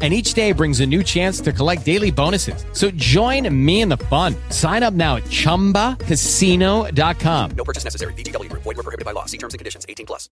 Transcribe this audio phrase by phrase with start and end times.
[0.00, 2.64] And each day brings a new chance to collect daily bonuses.
[2.72, 4.36] So join me in the fun.
[4.50, 7.50] Sign up now at chumbacasino.com.
[7.56, 8.12] No purchase necessary.
[8.12, 8.62] VGW Group.
[8.62, 9.24] Void were prohibited by law.
[9.24, 9.84] See terms and conditions.
[9.88, 10.28] 18 plus.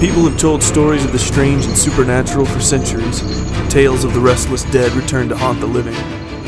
[0.00, 3.20] People have told stories of the strange and supernatural for centuries.
[3.68, 5.96] Tales of the restless dead return to haunt the living.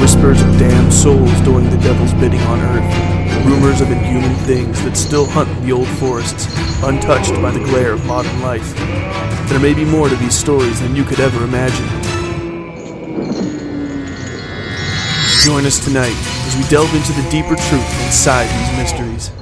[0.00, 3.46] Whispers of damned souls doing the devil's bidding on earth.
[3.46, 6.46] Rumors of inhuman things that still hunt the old forests,
[6.82, 8.74] untouched by the glare of modern life.
[9.50, 11.86] There may be more to these stories than you could ever imagine.
[15.44, 19.39] Join us tonight as we delve into the deeper truth inside these mysteries.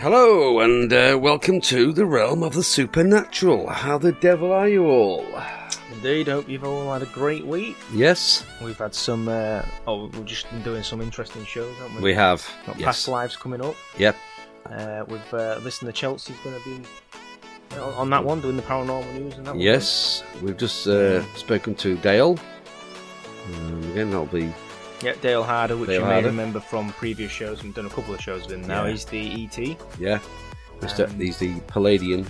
[0.00, 3.68] Hello, and uh, welcome to the realm of the supernatural.
[3.68, 5.26] How the devil are you all?
[5.92, 7.76] Indeed, hope you've all had a great week.
[7.92, 12.02] Yes, We've had some, uh, oh, we've just been doing some interesting shows, haven't we?
[12.02, 12.48] we have.
[12.64, 12.86] Got yes.
[12.86, 13.76] past lives coming up.
[13.98, 14.16] Yep.
[14.64, 18.62] Uh, we've uh, listened to Chelsea's going to be on, on that one, doing the
[18.62, 19.60] paranormal news and that one.
[19.60, 22.38] Yes, we've just uh, spoken to Dale.
[23.52, 24.50] Um, again, that'll be
[25.02, 26.26] Yeah, Dale Harder, which Dale you may Harder.
[26.28, 27.62] remember from previous shows.
[27.62, 28.84] We've done a couple of shows with him now.
[28.84, 28.90] Yeah.
[28.90, 29.76] He's the ET.
[29.98, 30.18] yeah.
[30.82, 32.26] Mister, Um, he's the Pleiadian.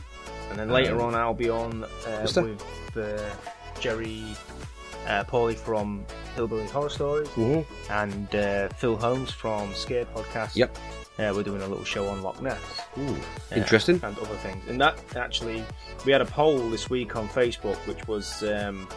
[0.51, 3.31] And then later Um, on, I'll be on uh, with uh,
[3.81, 4.23] Jerry
[5.07, 6.05] uh, Pauly from
[6.35, 7.93] Hillbilly Horror Stories Mm-hmm.
[7.93, 10.57] and uh, Phil Holmes from Scared Podcast.
[10.57, 10.77] Yep.
[11.19, 12.59] Uh, we're doing a little show on Loch Ness.
[12.99, 13.15] Ooh,
[13.53, 14.01] uh, interesting.
[14.03, 14.63] and other things.
[14.69, 15.63] And that actually,
[16.07, 18.89] we had a poll this week on Facebook, which was um,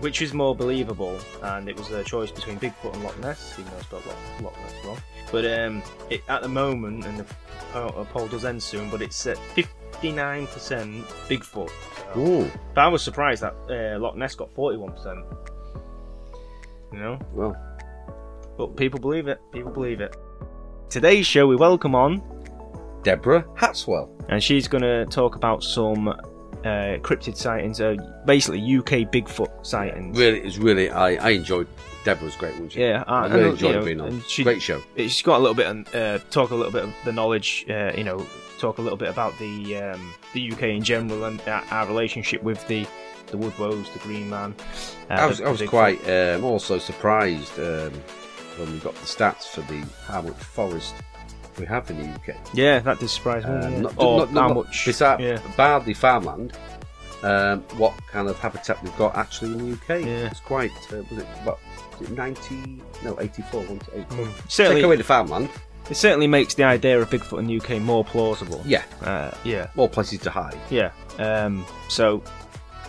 [0.00, 3.56] which is more believable, and it was a choice between Bigfoot and Loch Ness.
[3.58, 4.98] Even though I spelled Loch, Loch Ness wrong,
[5.32, 7.26] but um, it, at the moment, and the
[7.72, 11.70] poll, the poll does end soon, but it's at fifty-nine percent Bigfoot.
[12.14, 15.24] So, Ooh, but I was surprised that uh, Loch Ness got forty-one percent.
[16.92, 17.56] You know, well,
[18.56, 19.40] but people believe it.
[19.52, 20.16] People believe it.
[20.90, 22.22] Today's show, we welcome on
[23.02, 24.08] Deborah Hatswell.
[24.28, 26.14] and she's going to talk about some
[26.64, 27.94] uh, cryptid sightings, uh,
[28.24, 30.18] basically UK Bigfoot sightings.
[30.18, 30.90] Really, it's really.
[30.90, 31.68] I, I enjoyed.
[32.04, 32.80] Deborah's great, wasn't she?
[32.80, 34.08] Yeah, I and, really you enjoyed know, being on.
[34.08, 34.82] and she- Great show.
[34.96, 37.92] She's got a little bit, of, uh, talk a little bit of the knowledge, uh,
[37.96, 38.26] you know,
[38.58, 42.42] talk a little bit about the um, the UK in general and our, our relationship
[42.42, 42.86] with the
[43.28, 44.54] the Woodwows, the Green Man.
[45.08, 47.90] Uh, I was, the- I was quite um, also surprised um,
[48.58, 50.94] when we got the stats for the how much forest
[51.58, 52.36] we have in the UK.
[52.54, 53.50] Yeah, that did surprise me.
[53.52, 53.80] Yeah.
[53.80, 54.84] not, or not, not, how much?
[54.86, 55.78] Besides, yeah.
[55.84, 56.52] the farmland,
[57.22, 60.04] um, what kind of habitat we've got actually in the UK?
[60.04, 60.26] Yeah.
[60.30, 60.70] It's quite.
[60.92, 61.58] Uh, was it what?
[62.00, 62.82] Was it ninety?
[63.04, 63.62] No, eighty-four.
[63.62, 63.90] One to.
[63.90, 64.26] Mm.
[64.36, 65.48] Take Certainly, away the farmland.
[65.90, 68.62] it certainly makes the idea of Bigfoot in the UK more plausible.
[68.66, 70.58] Yeah, Uh, yeah, more places to hide.
[70.70, 70.90] yeah.
[71.18, 72.22] Um, so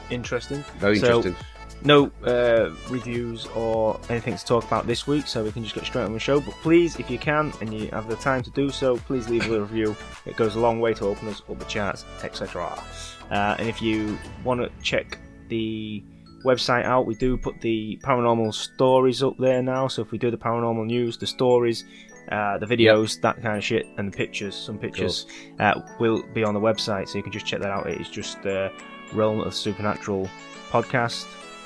[0.10, 0.64] interesting.
[0.80, 1.36] Very So- interesting.
[1.84, 5.86] No uh, reviews or anything to talk about this week, so we can just get
[5.86, 6.40] straight on the show.
[6.40, 9.50] But please, if you can and you have the time to do so, please leave
[9.52, 9.96] a review.
[10.26, 12.82] It goes a long way to open us up the charts, etc.
[13.30, 15.20] Uh, and if you want to check
[15.50, 16.04] the
[16.44, 19.88] website out, we do put the paranormal stories up there now.
[19.88, 21.84] So if we do the paranormal news, the stories,
[22.32, 25.26] uh, the videos, that kind of shit, and the pictures, some pictures
[25.60, 27.88] uh, will be on the website, so you can just check that out.
[27.88, 28.70] It is just uh,
[29.14, 30.30] Realm of Supernatural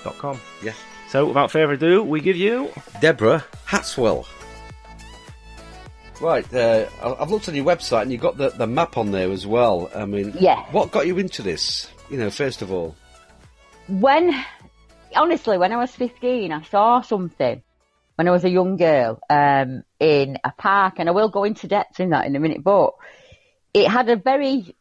[0.04, 0.40] podcast.com.
[0.64, 0.74] Yeah.
[1.10, 2.72] So without further ado, we give you
[3.02, 4.26] Deborah Hatswell.
[6.22, 9.12] Right, uh, I- I've looked on your website and you've got the, the map on
[9.12, 9.90] there as well.
[9.96, 10.64] I mean, Yeah.
[10.72, 11.90] what got you into this?
[12.10, 12.96] You know, first of all,
[13.88, 14.36] When,
[15.16, 17.64] honestly, when I was 15, I saw something
[18.16, 21.68] when I was a young girl um, in a park, and I will go into
[21.68, 22.94] depth in that in a minute, but
[23.74, 24.76] it had a very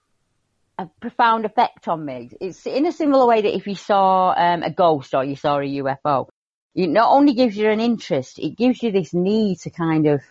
[0.78, 2.30] a profound effect on me.
[2.40, 5.58] It's in a similar way that if you saw um, a ghost or you saw
[5.58, 6.28] a UFO,
[6.75, 10.22] it not only gives you an interest, it gives you this need to kind of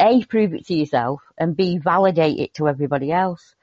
[0.00, 3.54] A, prove it to yourself, and B, validate it to everybody else.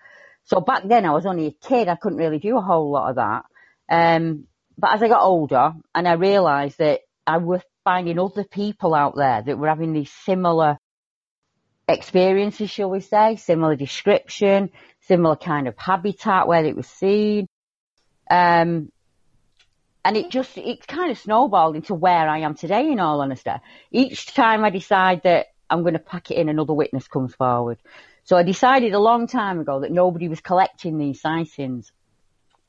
[0.46, 3.10] So back then I was only a kid, I couldn't really do a whole lot
[3.10, 3.46] of that.
[3.90, 4.46] Um,
[4.78, 9.16] but as I got older and I realised that I was finding other people out
[9.16, 10.78] there that were having these similar
[11.88, 14.70] experiences, shall we say, similar description,
[15.08, 17.48] similar kind of habitat where it was seen.
[18.30, 18.90] Um,
[20.04, 23.52] and it just, it kind of snowballed into where I am today, in all honesty.
[23.92, 27.80] Each time I decide that I'm going to pack it in, another witness comes forward.
[28.24, 31.92] So I decided a long time ago that nobody was collecting these sightings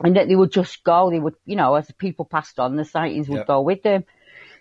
[0.02, 2.76] and that they would just go, they would, you know, as the people passed on,
[2.76, 3.46] the sightings would Yep.
[3.46, 4.04] go with them.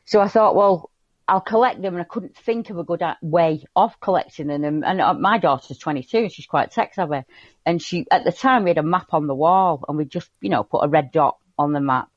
[0.06, 0.90] So I thought, well,
[1.28, 4.84] I'll collect them and I couldn't think of a good way of collecting them.
[4.84, 7.24] And, uh, my daughter's 22 and she's quite tech savvy.
[7.66, 10.30] And she, at the time we had a map on the wall and we just,
[10.42, 12.10] you know, put a red dot on the map.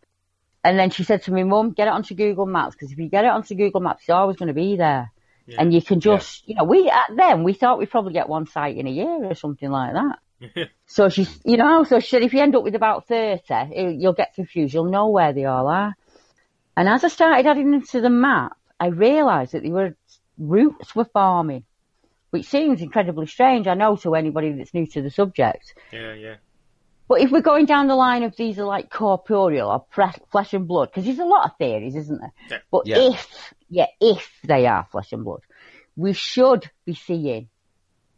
[0.62, 3.08] And then she said to me, Mum, get it onto Google Maps because if you
[3.08, 5.10] get it onto Google Maps, it's always going to be there.
[5.56, 8.46] And you can just, you know, we, at then we thought we'd probably get one
[8.46, 10.18] site in a year or something like that.
[10.86, 13.88] So she's, you know, so she said if you end up with about 30, eh,
[13.96, 14.74] you'll get confused.
[14.74, 15.94] You'll know where they all are.
[16.76, 19.96] And as I started adding them to the map, I realised that they were
[20.38, 21.64] routes were forming,
[22.30, 23.66] which seems incredibly strange.
[23.66, 25.74] I know to anybody that's new to the subject.
[25.92, 26.36] Yeah, yeah.
[27.08, 30.52] But if we're going down the line of these are like corporeal or pre- flesh
[30.52, 32.32] and blood, because there's a lot of theories, isn't there?
[32.50, 32.58] Yeah.
[32.70, 32.98] But Yeah.
[33.12, 35.40] if, yeah, if they are flesh and blood,
[35.96, 37.48] we should be seeing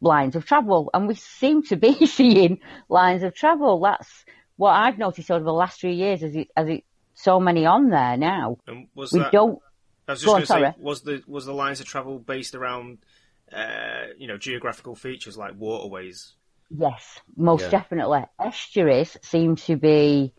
[0.01, 2.59] lines of travel, and we seem to be seeing
[2.89, 3.81] lines of travel.
[3.81, 4.25] That's
[4.57, 6.85] what I've noticed over the last three years, as it, as it
[7.15, 8.59] so many on there now.
[8.67, 9.31] And was We that?
[9.33, 9.61] don't.
[10.11, 12.99] I was just going to say, was the was the lines of travel based around,
[13.53, 16.35] uh, you know, geographical features like waterways?
[16.69, 17.71] Yes, most Yeah.
[17.71, 18.25] definitely.
[18.39, 20.33] Estuaries seem to be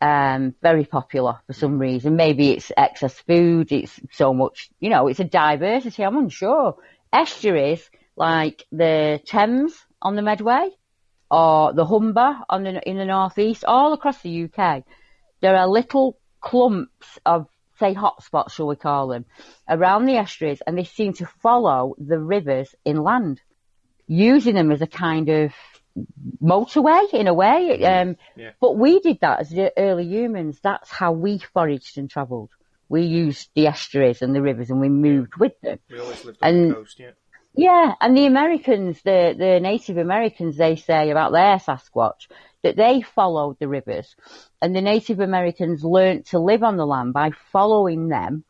[0.00, 2.16] um, very popular for some reason.
[2.16, 3.72] Maybe it's excess food.
[3.72, 6.02] It's so much, you know, it's a diversity.
[6.02, 6.76] I'm unsure.
[7.12, 10.68] Estuaries like the Thames on the Medway
[11.30, 14.84] or the Humber on the, in the northeast, all across the UK.
[15.40, 19.24] There are little clumps of, say, hotspots, shall we call them,
[19.68, 23.40] around the estuaries, and they seem to follow the rivers inland
[24.06, 25.52] using them as a kind of
[26.42, 27.82] motorway in a way.
[27.84, 28.50] Um, Yeah.
[28.60, 30.58] But we did that as the early humans.
[30.62, 32.50] That's how we foraged and travelled.
[32.88, 35.78] We used the estuaries and the rivers and we moved with them.
[35.90, 37.10] We always lived on And- the coast, yeah.
[37.58, 42.28] Yeah, and the Americans, the, the Native Americans, they say about their Sasquatch
[42.66, 44.14] that they followed the rivers
[44.60, 48.44] and the Native Americans learnt to live on the land by following them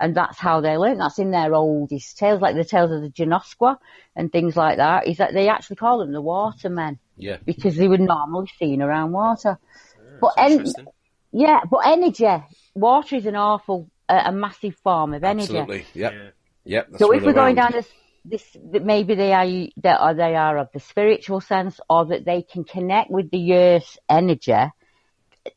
[0.00, 0.98] and that's how they learnt.
[0.98, 3.76] That's in their oldest tales, like the tales of the Genoskwa
[4.16, 7.36] and things like that, is that they actually call them the watermen Yeah.
[7.44, 9.58] because they were normally seen around water.
[10.20, 10.64] but en-
[11.32, 12.26] yeah, but energy,
[12.74, 15.56] water is an awful, uh, a massive form of energy.
[15.56, 15.84] Absolutely.
[15.94, 16.12] Yep.
[16.12, 16.28] Yeah.
[16.64, 16.86] Yep.
[16.90, 17.70] That's So if we're going around.
[17.70, 17.88] down this,
[18.24, 22.24] this that maybe they are that or they are of the spiritual sense, or that
[22.24, 24.54] they can connect with the earth's energy.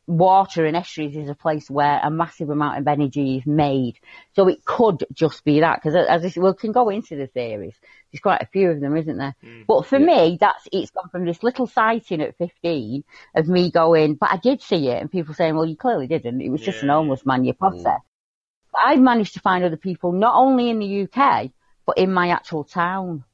[0.08, 4.00] Water and estuaries is a place where a massive amount of energy is made.
[4.34, 7.28] So it could just be that because as I, said, we can go into the
[7.28, 7.76] theories.
[8.10, 9.36] There's quite a few of them, isn't there?
[9.44, 9.64] Mm.
[9.68, 13.04] But for me, that's it's gone from this little sighting at 15
[13.36, 16.40] of me going, but I did see it, and people saying, well, you clearly didn't.
[16.40, 16.94] It was just an Yeah.
[16.94, 17.54] homeless man you.
[17.54, 17.82] Mm.
[17.84, 21.50] But I've managed to find other people, not only in the UK,
[21.86, 23.24] but in my actual town,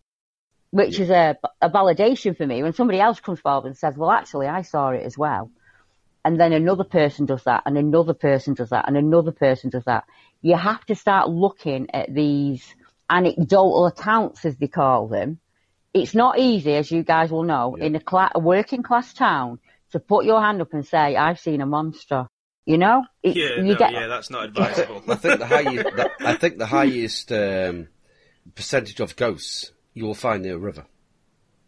[0.71, 2.63] which is a, a validation for me.
[2.63, 5.51] When somebody else comes forward and says, well, actually, I saw it as well.
[6.25, 9.85] And then another person does that, and another person does that, and another person does
[9.85, 10.05] that.
[10.41, 12.65] You have to start looking at these
[13.11, 15.41] anecdotal accounts, as they call them.
[15.93, 19.59] It's not easy, as you guys will know, in a, cla- a working class town
[19.91, 22.29] to put your hand up and say, I've seen a monster.
[22.65, 23.05] You know?
[23.23, 25.03] It's, Yeah, you no, get, yeah, that's not advisable.
[25.09, 25.97] I think the highest.
[25.97, 27.89] the, I think the highest um,
[28.55, 30.85] percentage of ghosts you will find near a river,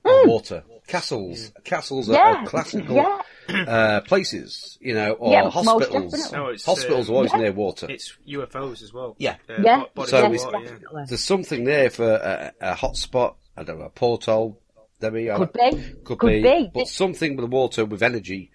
[0.04, 0.64] or water.
[0.86, 2.16] Castles, castles are, Hmm.
[2.18, 3.22] Yeah, are classical yeah.
[3.66, 6.30] uh, places, you know, or Yeah, hospitals.
[6.32, 7.38] No, it's, hospitals uh, are always Yeah.
[7.40, 7.86] near water.
[7.88, 9.16] it's UFOs as well.
[9.18, 9.36] Yeah.
[9.48, 11.04] Uh, Yeah, bo- So of yes, it's- water, yeah.
[11.08, 13.36] There's something there for a, a hot spot.
[13.56, 14.60] I don't know, a porthole.
[15.00, 15.38] There we are.
[15.38, 15.70] Could be.
[16.04, 16.42] Could, Could be.
[16.42, 16.70] be.
[16.74, 18.50] But something with the water with energy.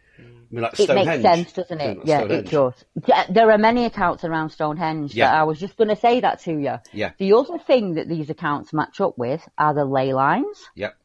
[0.51, 1.98] I mean, like It makes sense, doesn't it?
[2.00, 2.48] like Yeah, Stonehenge.
[2.48, 3.25] it does.
[3.29, 5.27] There are many accounts around Stonehenge Yeah.
[5.32, 6.75] that I was just going to say that to you.
[6.91, 7.12] Yeah.
[7.20, 10.96] The other thing that these accounts match up with are the ley lines Yep.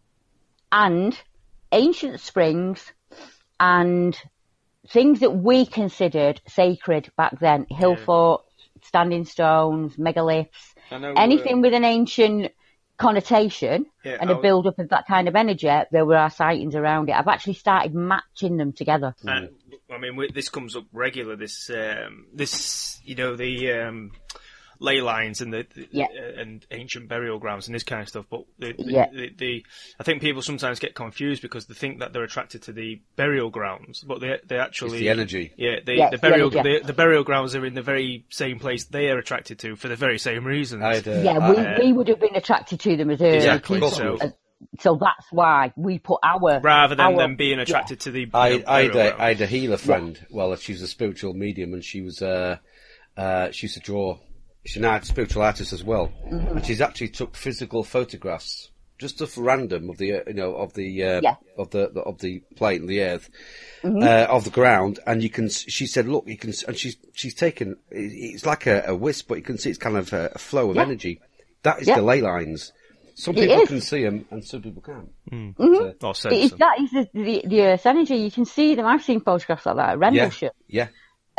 [0.72, 1.18] and
[1.72, 2.92] ancient springs
[3.60, 4.18] and
[4.88, 7.66] things that we considered sacred back then.
[7.68, 8.44] Hill forts,
[8.82, 12.52] standing stones, megaliths, know, anything uh, with an ancient
[12.96, 16.74] connotation Yeah, and a build up of that kind of energy, there were our sightings
[16.74, 17.16] around it.
[17.16, 19.14] I've actually started matching them together.
[19.24, 19.50] And,
[19.90, 21.36] I mean, this comes up regular.
[21.36, 24.12] This, um, this, you know, the um,
[24.80, 26.06] ley lines and the, the Yeah.
[26.06, 28.26] uh, and ancient burial grounds and this kind of stuff.
[28.30, 29.06] But the, the, Yeah.
[29.12, 29.64] the, the,
[29.98, 33.50] I think people sometimes get confused because they think that they're attracted to the burial
[33.50, 35.52] grounds, but they they actually It's the energy.
[35.56, 36.78] Yeah, the, Yes, the the burial energy.
[36.80, 39.88] the, the burial grounds are in the very same place they are attracted to for
[39.88, 40.82] the very same reasons.
[40.82, 43.76] I'd, uh, Yeah, we, I- we would have been attracted to them as early Exactly,
[43.76, 43.90] people.
[43.90, 44.28] so- Uh,
[44.80, 48.30] so that's why we put our rather than our, them being attracted to the you
[48.32, 50.18] I, I, had a, I had a healer friend.
[50.30, 52.56] Well, she was a spiritual medium, and she was uh,
[53.16, 54.18] uh, she used to draw.
[54.66, 56.56] She's an art, spiritual artist as well, Mm-hmm.
[56.56, 60.72] and she's actually took physical photographs just off random of the uh, you know of
[60.74, 61.34] the uh, Yeah.
[61.58, 63.28] of the, the of the plate, the earth,
[63.82, 64.02] Mm-hmm.
[64.02, 65.48] uh, of the ground, and you can.
[65.50, 67.76] She said, "Look, you can," and she's she's taken.
[67.90, 70.70] It's like a, a wisp, but you can see it's kind of a, a flow
[70.70, 70.82] of Yeah.
[70.82, 71.20] energy.
[71.64, 71.96] That is Yeah.
[71.96, 72.72] the ley lines.
[73.16, 73.68] Some It people is.
[73.68, 75.10] can see them, and some people can't.
[75.58, 78.16] Or It sense is, that is the, the, the Earth's energy.
[78.16, 78.86] You can see them.
[78.86, 80.30] I've seen photographs like that at Yeah,
[80.68, 80.88] yeah,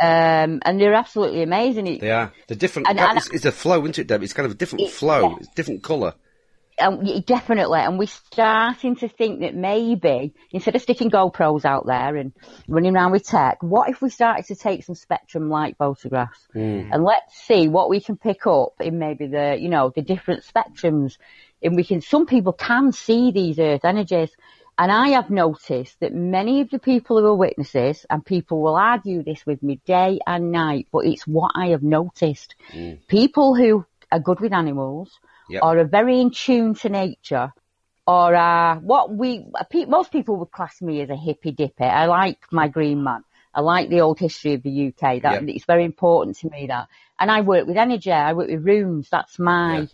[0.02, 1.88] Um, and they're absolutely amazing.
[1.88, 2.34] It, they are.
[2.48, 2.90] The different.
[2.90, 4.24] And- and- it's, it's a flow, isn't it, Deb?
[4.24, 5.30] It's kind of a different It- flow.
[5.32, 5.36] yeah.
[5.40, 6.14] It's different colour.
[6.78, 12.18] and definitely, and we're starting to think that maybe instead of sticking GoPros out there
[12.18, 12.34] and
[12.68, 17.02] running around with tech, what if we started to take some spectrum light photographs and
[17.06, 21.18] let's see what we can pick up in maybe the you know the different spectrums,
[21.64, 22.02] and we can.
[22.02, 24.32] Some people can see these Earth energies.
[24.78, 28.76] And I have noticed that many of the people who are witnesses, and people will
[28.76, 32.56] argue this with me day and night, but it's what I have noticed.
[32.74, 33.00] Mm.
[33.08, 35.18] People who are good with animals,
[35.48, 35.64] Yep.
[35.64, 37.54] or are very in tune to nature,
[38.08, 39.46] or are what we
[39.88, 41.84] most people would class me as a hippy dippy.
[41.86, 43.24] I like my green man.
[43.54, 45.22] I like the old history of the UK.
[45.22, 45.56] That Yep.
[45.56, 46.90] it's very important to me that.
[47.18, 48.12] And I work with energy.
[48.12, 49.08] I work with runes.
[49.10, 49.86] That's my Yeah.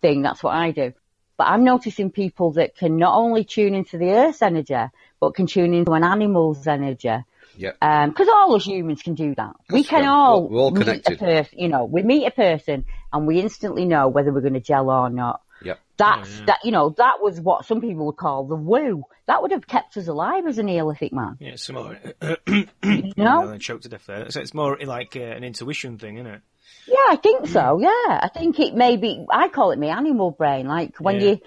[0.00, 0.22] thing.
[0.22, 0.94] That's what I do.
[1.42, 4.76] But I'm noticing people that can not only tune into the Earth's energy,
[5.18, 7.10] but can tune into an animal's energy.
[7.56, 8.06] Yeah.
[8.06, 9.56] Because all us humans can do that.
[9.68, 10.08] We we can can.
[10.08, 11.18] all, We're- we're all meet a connected.
[11.18, 14.60] person, you know, we meet a person and we instantly know whether we're going to
[14.60, 15.40] gel or not.
[15.64, 15.80] Yep.
[15.96, 16.60] That's that.
[16.62, 19.02] You know, that was what some people would call the woo.
[19.26, 21.38] That would have kept us alive as a Neolithic man.
[21.40, 21.98] Yeah, it's more.
[22.46, 22.66] You
[23.16, 23.48] no, know?
[23.50, 24.30] then choked to death there.
[24.30, 26.42] So it's more like uh, an intuition thing, isn't it?
[26.86, 27.78] Yeah, I think so.
[27.80, 27.88] Yeah,
[28.22, 29.24] I think it may be.
[29.30, 30.66] I call it my animal brain.
[30.66, 31.30] Like when Yeah.
[31.30, 31.40] you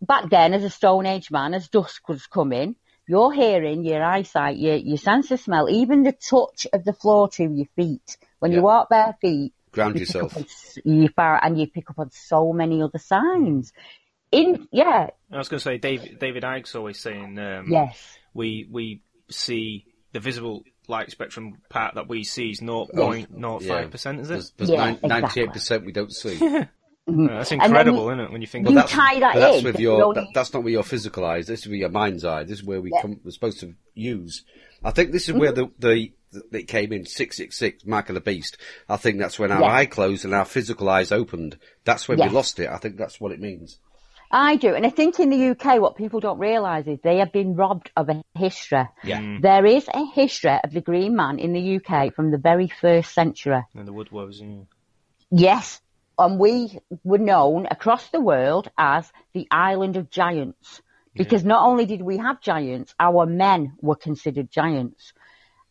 [0.00, 4.56] back then, as a Stone Age man, as dusk was coming, your hearing, your eyesight,
[4.56, 8.16] your your sense of smell, even the touch of the floor to your feet.
[8.38, 8.58] When Yeah.
[8.58, 10.36] you walk bare feet, Ground you yourself.
[10.36, 10.46] on
[10.84, 13.72] you far, and you pick up on so many other signs.
[14.32, 18.66] In yeah, I was going to say David David Icke's always saying um, yes, we
[18.70, 24.52] we see the visible light spectrum part that we see is 0.05 percent, is it?
[24.56, 25.44] there's Yeah, nine- exactly.
[25.46, 26.38] 98% we don't see.
[26.46, 26.64] Uh,
[27.06, 28.32] that's incredible, you- isn't it?
[28.32, 30.28] When you think you about that's, tie that but that's in, with your only- that,
[30.34, 31.46] that's not with your physical eyes.
[31.46, 32.44] This is with your mind's eye.
[32.44, 33.02] This is where we Yeah.
[33.02, 33.20] come.
[33.24, 34.44] We're supposed to use.
[34.84, 36.12] I think this is where the the,
[36.50, 38.56] the it came in six six six mark of the beast.
[38.88, 39.72] I think that's when our Yeah.
[39.74, 41.58] eye closed and our physical eyes opened.
[41.84, 42.28] That's when Yes.
[42.30, 42.68] we lost it.
[42.68, 43.78] I think that's what it means.
[44.30, 44.74] I do.
[44.74, 47.90] And I think in the UK, what people don't realise is they have been robbed
[47.96, 48.88] of a history.
[49.02, 49.20] Yeah.
[49.20, 49.42] Mm.
[49.42, 53.12] There is a history of the Green Man in the UK from the very first
[53.12, 53.62] century.
[53.74, 54.42] and the Woodwoses.
[54.42, 54.64] Yeah.
[55.32, 55.80] Yes,
[56.18, 60.82] and we were known across the world as the Island of Giants.
[61.12, 65.12] Because not only did we have giants, our men were considered giants.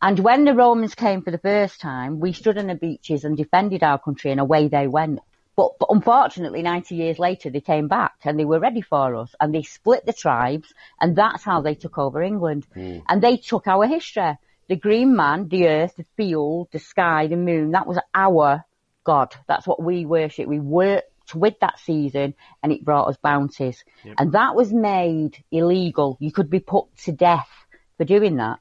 [0.01, 3.37] And when the Romans came for the first time, we stood on the beaches and
[3.37, 5.19] defended our country and away they went.
[5.59, 9.35] But, but unfortunately, 90 years later, they came back and they were ready for us
[9.41, 12.65] and they split the tribes and that's how they took over England.
[12.73, 12.99] Hmm.
[13.09, 14.37] And they took our history.
[14.69, 18.63] The green man, the earth, the field, the sky, the moon, that was our
[19.03, 19.35] God.
[19.49, 20.47] That's what we worship.
[20.47, 23.83] We worked with that season and it brought us bounties.
[24.17, 26.15] And that was made illegal.
[26.21, 27.49] You could be put to death
[27.97, 28.59] for doing that.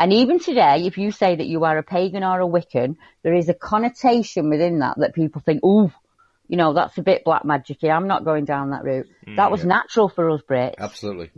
[0.00, 3.34] And even today, if you say that you are a pagan or a Wiccan, there
[3.34, 5.92] is a connotation within that that people think, ooh,
[6.50, 9.06] you know, that's a bit black magic I'm not going down that route.
[9.36, 10.74] that was natural for us Brits.
[10.78, 11.30] Absolutely.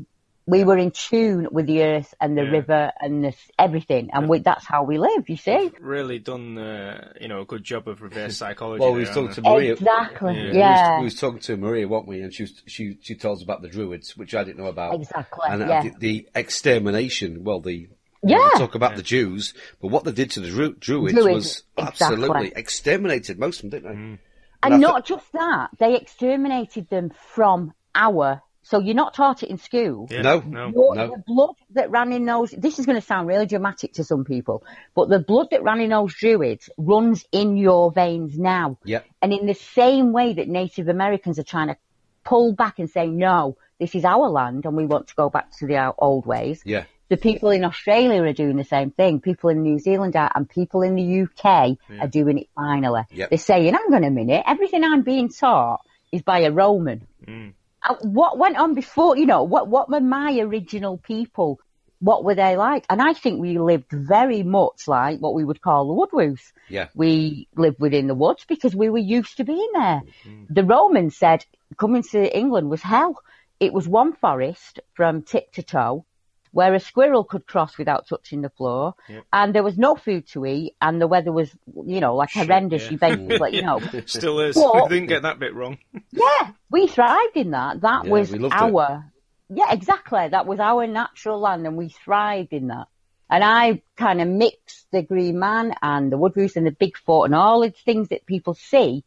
[0.46, 2.50] We were in tune with the earth and the Yeah.
[2.50, 4.08] river and the, everything.
[4.12, 5.70] And we, that's how we live, you see?
[5.80, 8.80] Really done, uh, you know, a good job of reverse psychology.
[8.80, 9.72] Well, we there, was talking to Maria.
[9.74, 10.50] Exactly.
[10.52, 10.88] Yeah.
[10.88, 12.22] We was, we was talking to Maria, weren't we?
[12.22, 14.94] And she was, she she told us about the Druids, which I didn't know about.
[14.94, 15.82] Exactly, And uh, yeah.
[15.82, 17.44] the, the extermination.
[17.44, 17.88] Well, the
[18.24, 18.48] Yeah.
[18.54, 21.62] We talk about the Jews, but what they did to the Dru- Druids, Druids, was
[21.76, 22.06] exactly.
[22.16, 23.98] absolutely exterminated most of them, didn't they?
[24.14, 24.18] Mm.
[24.62, 28.42] And I not just that, they exterminated them from our.
[28.64, 30.06] So you're not taught it in school.
[30.08, 30.38] Yeah, No.
[30.46, 30.68] no.
[30.68, 31.08] Your- No.
[31.08, 34.24] The blood that ran in those, this is going to sound really dramatic to some
[34.24, 34.62] people,
[34.94, 38.78] but the blood that ran in those druids runs in your veins now.
[38.84, 39.04] Yep.
[39.20, 41.76] And in the same way that Native Americans are trying to
[42.24, 45.50] pull back and say, no, this is our land and we want to go back
[45.58, 46.62] to the old ways.
[46.64, 46.84] Yeah.
[47.12, 49.20] The people in Australia are doing the same thing.
[49.20, 53.02] People in New Zealand are, and people in the UK are doing it finally.
[53.10, 53.28] Yep.
[53.28, 57.06] They're saying, hang on a minute, everything I'm being taught is by a Roman.
[57.28, 61.60] Uh, what went on before, you know, what, what were my original people?
[61.98, 62.86] What were they like?
[62.88, 66.40] And I think we lived very much like what we would call the woodwoos.
[66.70, 66.88] Yeah.
[66.94, 70.00] We lived within the woods because we were used to being there.
[70.48, 71.44] The Romans said
[71.76, 73.20] coming to England was hell.
[73.60, 76.06] It was one forest from tip to toe.
[76.52, 78.94] Where a squirrel could cross without touching the floor,
[79.32, 81.50] and there was no food to eat, and the weather was,
[81.86, 82.84] you know, like horrendous.
[82.84, 82.90] yeah.
[82.90, 84.56] You basically, you know, Still is.
[84.56, 84.90] What?
[84.90, 85.78] We didn't get that bit wrong.
[86.12, 87.80] yeah, we thrived in that.
[87.80, 89.10] That Yeah, was our,
[89.48, 90.28] yeah, exactly.
[90.28, 92.86] That was our natural land, and we thrived in that.
[93.30, 97.34] And I kind of mixed the Green Man and the Woodroos and the Bigfoot and
[97.34, 99.04] all the things that people see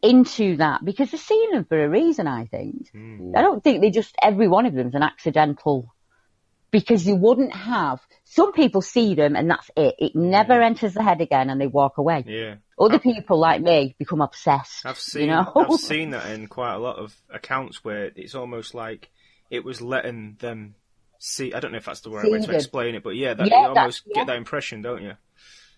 [0.00, 2.26] into that because they're seeing them for a reason.
[2.26, 2.88] I think.
[2.92, 3.32] Hmm.
[3.36, 5.92] I don't think they just every one of them's an accidental.
[6.70, 9.94] Because you wouldn't have some people see them and that's it.
[9.98, 10.66] It never mm.
[10.66, 12.24] enters the head again and they walk away.
[12.26, 12.56] Yeah.
[12.78, 14.84] Other people like me become obsessed.
[14.84, 15.50] I've seen you know?
[15.56, 19.08] I've seen that in quite a lot of accounts where it's almost like
[19.50, 20.74] it was letting them
[21.18, 21.54] see.
[21.54, 22.56] I don't know if that's the right See way to them.
[22.56, 24.14] explain it, but yeah, that, Yeah, you almost yeah.
[24.16, 25.14] get that impression, don't you?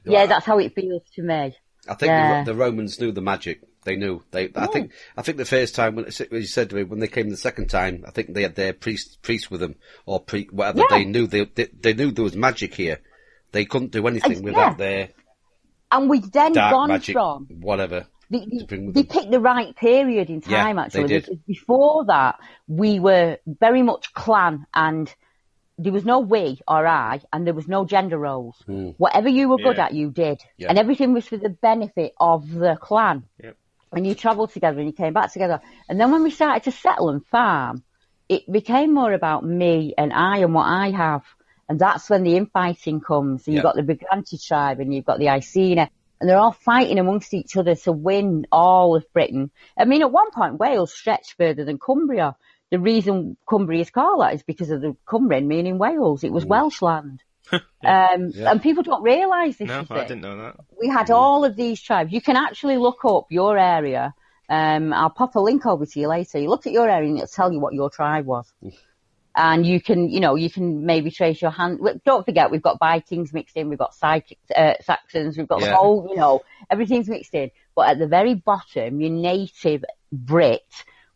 [0.05, 1.57] yeah, that's how it feels to me.
[1.89, 2.43] I think Yeah.
[2.43, 3.63] the, the Romans knew the magic.
[3.85, 4.23] They knew.
[4.31, 4.51] They.
[4.55, 4.93] I think.
[4.93, 4.97] Oh.
[5.19, 7.37] I think the first time when as you said to me when they came the
[7.37, 10.81] second time, I think they had their priest priest with them or pre, whatever.
[10.81, 10.99] Yeah.
[10.99, 13.01] They knew they, they they knew there was magic here.
[13.53, 14.75] They couldn't do anything without yeah.
[14.75, 15.09] their
[15.91, 18.07] And we've then gone magic, from whatever.
[18.31, 22.39] they, they, they picked the right period in Yeah, time they actually because before that
[22.69, 25.13] we were very much clan and
[25.79, 28.63] there was no we or I and there was no gender roles.
[28.67, 28.91] Hmm.
[28.99, 29.87] Whatever you were good Yeah.
[29.87, 30.43] at, you did.
[30.59, 30.69] Yeah.
[30.69, 33.25] And everything was for the benefit of the clan.
[33.43, 33.57] Yep.
[33.93, 35.61] And you travelled together and you came back together.
[35.89, 37.83] And then when we started to settle and farm,
[38.29, 41.25] it became more about me and I and what I have.
[41.69, 43.45] And that's when the infighting comes.
[43.45, 45.89] So you've got the Briganti tribe and you've got the Iceni.
[46.21, 49.51] And they're all fighting amongst each other to win all of Britain.
[49.77, 52.37] I mean, at one point, Wales stretched further than Cumbria.
[52.71, 56.23] The reason Cumbria is called that is because of the Cumbrian meaning Wales.
[56.23, 56.49] It was mm.
[56.49, 57.23] Welsh land.
[57.83, 59.67] Um, And people don't realise this.
[59.69, 60.57] No, you I see didn't know that.
[60.81, 62.13] we had all of these tribes.
[62.13, 64.15] You can actually look up your area.
[64.51, 66.39] Um, I'll pop a link over to you later.
[66.39, 68.53] You look at your area and it'll tell you what your tribe was.
[69.35, 71.79] And you can, you know, you can maybe trace your hand.
[72.05, 75.67] Don't forget, we've got Vikings mixed in, we've got Psych- uh, Saxons, we've got the
[75.67, 75.77] Yeah.
[75.77, 77.51] whole, you know, everything's mixed in.
[77.77, 80.67] But at the very bottom, your native Brit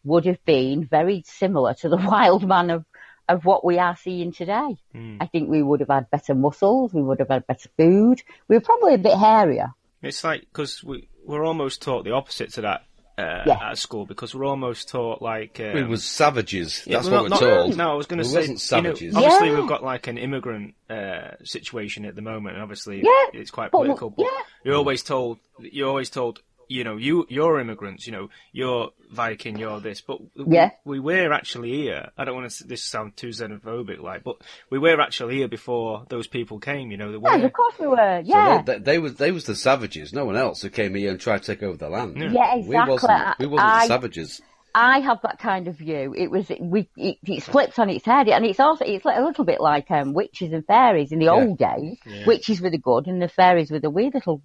[0.04, 2.84] would have been very similar to the wild man of,
[3.28, 4.76] of what we are seeing today.
[5.20, 8.56] I think we would have had better muscles, we would have had better food, we
[8.56, 9.72] were probably a bit hairier.
[10.02, 12.82] It's like because we we're almost taught the opposite to that
[13.16, 13.70] uh, Yeah.
[13.70, 16.82] at school because we're almost taught like um, We was savages.
[16.86, 17.76] yeah, That's well, what not- we're not- told.
[17.78, 19.14] No, I was going to say, wasn't you know, savages.
[19.16, 19.58] obviously Yeah.
[19.60, 23.10] we've got like an immigrant uh, situation at the moment, and obviously Yeah,
[23.40, 24.10] it's quite but- political.
[24.10, 24.38] But yeah.
[24.64, 29.58] you're always told, you're always told, you know, you you're immigrants, you know, you're Viking,
[29.58, 30.70] you're this, but we, Yeah.
[30.84, 32.10] we were actually here.
[32.18, 34.36] I don't want to this sound too xenophobic, like, but
[34.70, 36.90] we were actually here before those people came.
[36.90, 37.46] You know, they Yeah, were.
[37.46, 38.22] of course we were.
[38.24, 38.62] So Yeah.
[38.62, 40.12] they, they, they was they was the savages.
[40.12, 42.16] No one else who came here and tried to take over the land.
[42.18, 42.90] Yeah, We exactly.
[42.92, 43.38] wasn't.
[43.38, 44.42] We wasn't I- the savages.
[44.76, 46.12] I have that kind of view.
[46.18, 49.22] It was we it, it flips on its head, and it's also it's like a
[49.22, 51.96] little bit like um, witches and fairies in the old days.
[52.26, 54.42] Witches were the good, and the fairies were the weird little.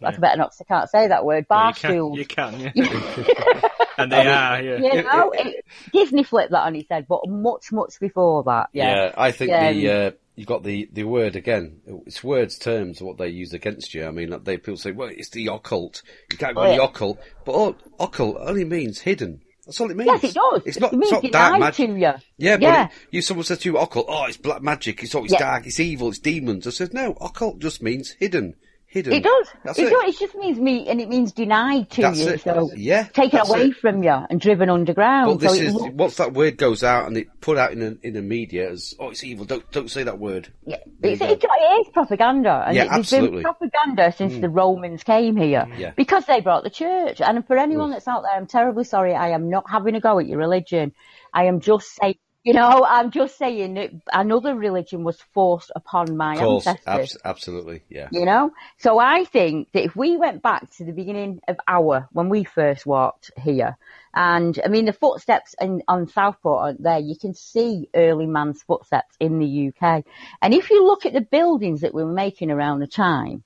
[0.00, 0.52] That's a better not.
[0.60, 1.46] I can't say that word.
[1.48, 2.18] Well, Bar you can, stools.
[2.18, 2.72] you can, yeah.
[3.98, 4.76] and they are, yeah.
[4.76, 8.68] You know, it, Disney flipped that on his head, but much, much before that.
[8.72, 9.12] Yeah.
[9.16, 11.80] I think Yeah, the uh, you got the the word again.
[12.06, 14.06] It's words terms what they use against you.
[14.06, 16.02] I mean, they people say, well, it's the occult.
[16.30, 19.40] You can't go Oh, in the occult, but all, occult only means hidden.
[19.66, 20.06] That's all it means.
[20.22, 20.62] Yes, it does.
[20.64, 20.92] It's not.
[20.94, 21.86] It means it's not denied dark magic.
[21.88, 22.12] to you.
[22.38, 22.84] Yeah, but Yeah.
[22.86, 25.02] It, you someone says to you occult, oh, it's black magic.
[25.02, 25.40] It's always Yeah.
[25.40, 25.66] dark.
[25.66, 26.08] It's evil.
[26.08, 26.66] It's demons.
[26.66, 27.16] I said no.
[27.20, 28.54] Occult just means hidden.
[28.90, 29.12] Hidden.
[29.12, 29.48] It does.
[29.64, 30.08] That's it, it.
[30.08, 32.28] It just means me, and it means denied to That's you.
[32.28, 32.40] it.
[32.40, 33.76] So Yeah, taken away it.
[33.76, 35.38] from you and driven underground.
[35.38, 37.82] But this so is looks- once that word goes out and it put out in
[37.82, 39.44] a, in the media as oh, it's evil.
[39.44, 40.50] Don't don't say that word.
[40.64, 43.42] Yeah, it's, it, is propaganda, and Yeah, it, absolutely.
[43.42, 43.42] Mm.
[43.42, 45.90] been propaganda since the Romans came here Yeah.
[45.94, 47.20] because they brought the church.
[47.20, 49.14] And for anyone that's out there, I'm terribly sorry.
[49.14, 50.92] I am not having a go at your religion.
[51.34, 52.14] I am just saying,
[52.48, 56.86] you know, I'm just saying that another religion was forced upon my course, ancestors.
[56.86, 58.08] abs- absolutely, yeah.
[58.10, 62.08] You know, so I think that if we went back to the beginning of our
[62.10, 63.76] when we first walked here,
[64.14, 66.98] and I mean the footsteps in, on Southport aren't there.
[66.98, 70.06] You can see early man's footsteps in the UK,
[70.40, 73.44] and if you look at the buildings that we were making around the time,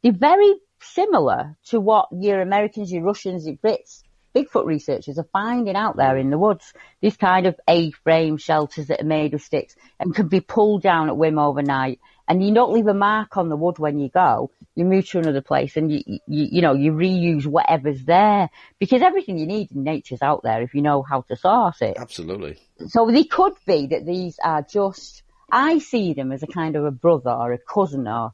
[0.00, 4.03] they're very similar to what your Americans, your Russians, your Brits,
[4.34, 6.72] Bigfoot researchers are finding out there in the woods.
[7.00, 11.08] These kind of A-frame shelters that are made of sticks and can be pulled down
[11.08, 12.00] at whim overnight.
[12.26, 14.50] And you don't leave a mark on the wood when you go.
[14.74, 19.02] You move to another place and you, you, you know, you reuse whatever's there because
[19.02, 21.96] everything you need in nature's out there if you know how to source it.
[21.98, 22.58] Absolutely.
[22.88, 26.84] So they could be that these are just, I see them as a kind of
[26.84, 28.32] a brother or a cousin or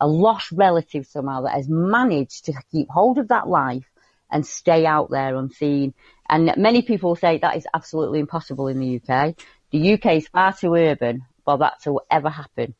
[0.00, 3.84] a lost relative somehow that has managed to keep hold of that life
[4.34, 5.94] and stay out there unseen.
[6.28, 9.36] And many people say that is absolutely impossible in the UK.
[9.70, 12.74] The UK is far too urban for that to ever happen.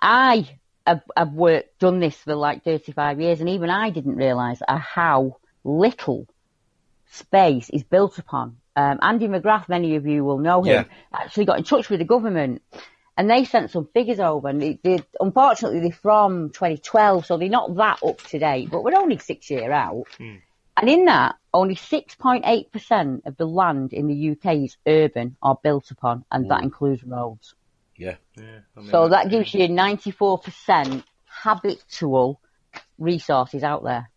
[0.00, 0.48] I
[0.86, 5.36] have, have worked, done this for like 35 years, and even I didn't realise how
[5.62, 6.26] little
[7.12, 8.56] space is built upon.
[8.74, 12.06] Um, Andy McGrath, many of you will know him, actually got in touch with the
[12.06, 12.62] government
[13.16, 17.50] and they sent some figures over and they, they, unfortunately they're from 2012 so they're
[17.50, 20.04] not that up to date but we're only six year out
[20.76, 25.90] and in that only 6.8% of the land in the UK is urban or built
[25.90, 27.54] upon and that includes roads
[27.96, 28.16] Yeah.
[28.36, 32.40] Yeah, I mean, so that gives you 94% habitual
[32.98, 34.10] resources out there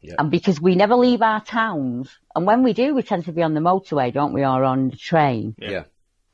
[0.00, 0.14] Yeah.
[0.18, 3.42] and because we never leave our towns and when we do we tend to be
[3.42, 5.84] on the motorway don't we or on the train Yeah.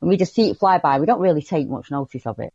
[0.01, 0.99] and we just see it fly by.
[0.99, 2.53] We don't really take much notice of it.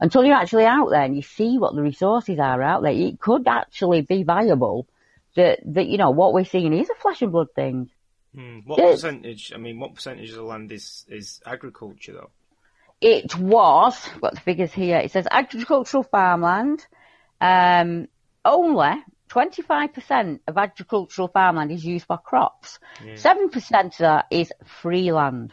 [0.00, 3.20] Until you're actually out there and you see what the resources are out there, it
[3.20, 4.88] could actually be viable
[5.36, 7.90] that, that you know, what we're seeing is a flesh and blood thing.
[8.34, 9.52] Hmm, What percentage?
[9.54, 12.30] I mean, what percentage of the land is is agriculture though?
[13.00, 16.86] It was, got the figures here, it says agricultural farmland,
[17.40, 18.08] um,
[18.44, 18.94] only
[19.28, 22.78] 25% of agricultural farmland is used for crops.
[23.16, 25.52] 7% of that is free land.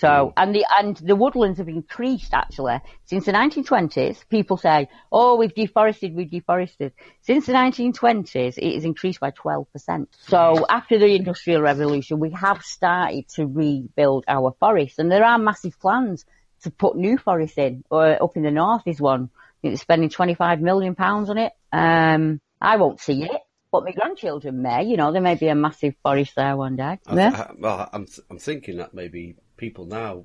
[0.00, 2.80] So, and the, and the woodlands have increased actually.
[3.04, 6.94] Since the 1920s, people say, oh, we've deforested, we've deforested.
[7.20, 10.06] Since the 1920s, it has increased by 12%.
[10.26, 15.38] So after the Industrial Revolution, we have started to rebuild our forests and there are
[15.38, 16.24] massive plans
[16.62, 17.84] to put new forests in.
[17.90, 19.28] Or up in the north is one.
[19.34, 21.52] I think they're spending 25 million pounds on it.
[21.72, 23.40] Um, I won't see it.
[23.70, 26.98] But my grandchildren may, you know, there may be a massive forest there one day.
[27.06, 27.46] I, Yeah.
[27.50, 30.24] I, well, I'm th- I'm thinking that maybe people now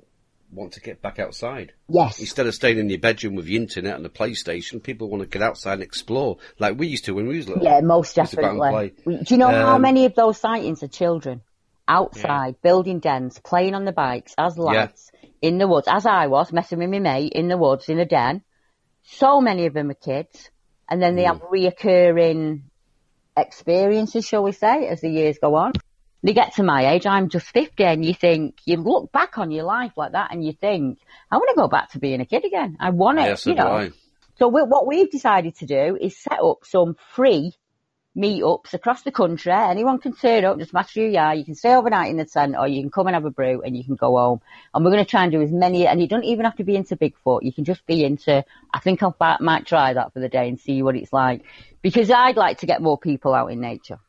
[0.52, 2.19] want to get back outside Yes.
[2.19, 4.82] instead of staying in your bedroom with the internet and the PlayStation.
[4.82, 7.63] People want to get outside and explore, like we used to when we was little.
[7.63, 8.93] Yeah, most Used to go out and definitely.
[9.06, 11.41] We- Do you know how Um, many of those sightings are children?
[11.88, 16.52] Outside, building dens, playing on the bikes as lads, in the woods, as I was,
[16.54, 18.41] messing with my mate in the woods, in a den.
[19.04, 20.50] So many of them are kids.
[20.89, 21.28] And then they Mm.
[21.28, 22.62] have reoccurring
[23.38, 25.74] experiences, shall we say, as the years go on.
[26.25, 29.51] They get to my age, I'm just 50, and you think, you look back on
[29.51, 30.97] your life like that and you think,
[31.29, 32.77] I want to go back to being a kid again.
[32.79, 33.67] I want it, Yeah, so you know.
[33.67, 33.91] I.
[34.39, 37.53] So we, what we've decided to do is set up some free
[38.17, 39.51] meetups across the country.
[39.51, 41.35] Anyone can turn up, just matter who you are.
[41.35, 43.61] You can stay overnight in the tent or you can come and have a brew
[43.61, 44.41] and you can go home.
[44.73, 46.63] And we're going to try and do as many, and you don't even have to
[46.63, 47.43] be into Bigfoot.
[47.43, 50.59] You can just be into, I think I might try that for the day and
[50.59, 51.43] see what it's like.
[51.83, 53.99] Because I'd like to get more people out in nature.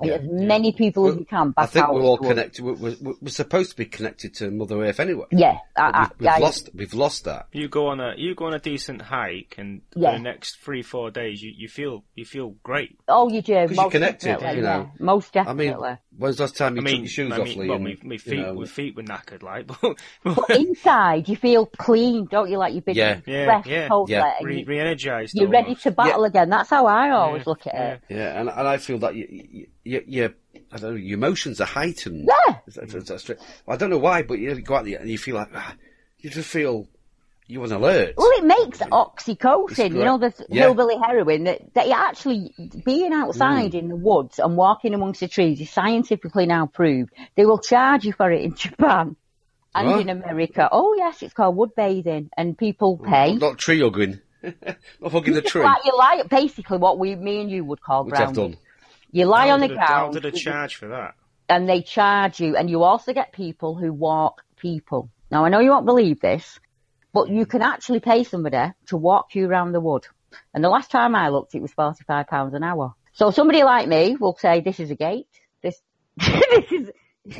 [0.00, 2.58] Like, as many people as we can back I think we're all into the woods.
[2.58, 2.64] connected.
[2.64, 5.26] We're, we're, we're supposed to be connected to Mother Earth anyway.
[5.32, 5.58] Yeah.
[5.76, 6.70] I, I, We've, we've I- lost.
[6.74, 7.46] We've lost that.
[7.52, 10.12] You go on a you go on a decent hike, and Yeah.
[10.12, 12.98] the next three four days, you, you feel you feel great.
[13.08, 13.52] Oh, you do.
[13.52, 14.90] you're Most connected, definitely, you know.
[14.98, 15.04] yeah.
[15.04, 15.74] Most I mean,
[16.16, 17.68] when's the last time you I mean, took your shoes I off, mean, Lee?
[17.68, 21.36] well, my, my you feet know, my feet were knackered, like, but, But inside, you
[21.36, 22.58] feel clean, don't you?
[22.58, 23.20] Like you've been Yeah.
[23.26, 24.32] yeah, yeah, Yeah.
[24.42, 25.34] Re- re-energized.
[25.34, 26.48] you're ready to battle again.
[26.50, 27.90] That's how I always Yeah, look at yeah.
[27.92, 28.00] it.
[28.08, 31.60] Yeah, and, and I feel that you, you, you, you, I don't know, your emotions
[31.60, 32.28] are heightened.
[32.28, 32.56] Yeah.
[32.66, 33.38] Is that- is that straight?
[33.66, 35.74] I don't know why, but you go out there and you feel like ah,
[36.18, 36.86] you just feel
[37.50, 38.12] you're on alert.
[38.18, 40.64] Well, it makes oxytocin, you know, the Yeah.
[40.64, 43.78] hillbilly heroin, that, that you actually, being outside Mm.
[43.80, 47.10] in the woods and walking amongst the trees is scientifically now proved.
[47.36, 49.16] They will charge you for it in Japan
[49.74, 50.00] and What?
[50.00, 50.68] in America.
[50.70, 53.34] Oh, yes, it's called wood bathing, and people pay.
[53.36, 54.20] Not tree hugging.
[55.00, 58.04] not hugging the tree, like you lie, basically what we, me and you would call
[58.04, 58.56] grounding.
[59.10, 60.14] You lie on the a- How ground.
[60.14, 61.14] did a charge for that?
[61.48, 65.10] and they charge you, and you also get people who walk people.
[65.30, 66.60] Now, I know you won't believe this,
[67.12, 67.50] but you mm.
[67.50, 70.06] can actually pay somebody to walk you around the wood.
[70.52, 72.94] And the last time I looked, it was £45 an hour.
[73.14, 75.26] So somebody like me will say, this is a gate.
[75.62, 75.80] This,
[76.16, 76.90] this is,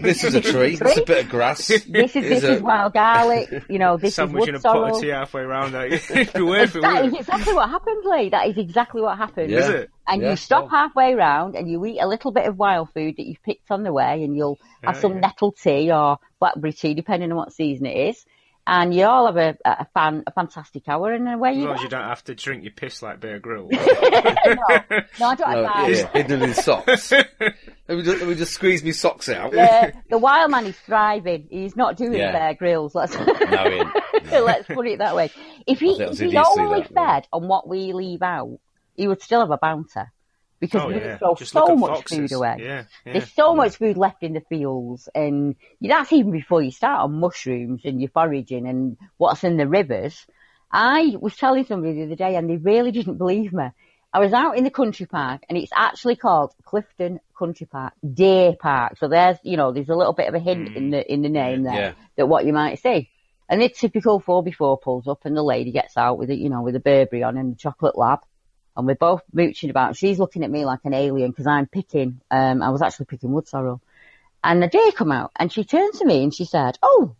[0.00, 0.76] This is a tree.
[0.76, 1.66] This is a bit of grass.
[1.66, 3.64] this is, this is wild garlic.
[3.68, 5.72] You know, this Sandwich is and wood a pot of tea halfway around.
[5.72, 8.28] Like, it'd be worth it, That wouldn't exactly what happens, Lee.
[8.30, 9.50] That is exactly what happens.
[9.50, 9.58] Yeah.
[9.60, 9.90] Is it?
[10.06, 10.70] And Yeah, you stop well.
[10.70, 13.82] halfway round and you eat a little bit of wild food that you've picked on
[13.82, 15.20] the way and you'll have some yeah.
[15.20, 18.24] nettle tea or blackberry tea, depending on what season it is.
[18.70, 21.76] And you all have a, a fan, a fantastic hour and away As you long
[21.76, 23.70] as you don't have to drink your piss like Bear Grylls.
[23.72, 25.88] no, no, I don't No, have that.
[25.90, 27.10] yeah, hidden in socks.
[27.40, 27.56] let,
[27.88, 29.54] me just, let me just squeeze my socks out.
[29.54, 31.46] Yeah, the wild man is thriving.
[31.50, 32.32] He's not doing Yeah.
[32.32, 32.94] Bear Grylls.
[32.94, 33.88] Let's he ain't.
[34.30, 35.30] let's put it that way.
[35.66, 37.14] If he I if he only that, yeah.
[37.14, 38.58] fed on what we leave out,
[38.96, 40.00] he would still have a bounty
[40.60, 41.18] because Oh, we yeah.
[41.18, 42.18] throw Just so much foxes.
[42.18, 42.56] food away.
[42.60, 43.12] Yeah, yeah.
[43.12, 47.20] There's so much food left in the fields, and that's even before you start on
[47.20, 50.26] mushrooms and your foraging and what's in the rivers.
[50.70, 53.68] I was telling somebody the other day, and they really didn't believe me.
[54.12, 58.56] I was out in the country park, and it's actually called Clifton Country Park, Day
[58.58, 58.98] Park.
[58.98, 60.90] So there's, you know, there's a little bit of a hint in mm.
[60.92, 63.10] the in the name there that what you might see.
[63.50, 66.50] And the typical four before pulls up and the lady gets out with it, you
[66.50, 68.20] know, with a Burberry on and the chocolate lab.
[68.78, 69.96] And we're both mooching about.
[69.96, 73.32] She's looking at me like an alien because I'm picking, um, I was actually picking
[73.32, 73.82] wood sorrel.
[74.44, 77.16] And a deer come out and she turned to me and she said, oh,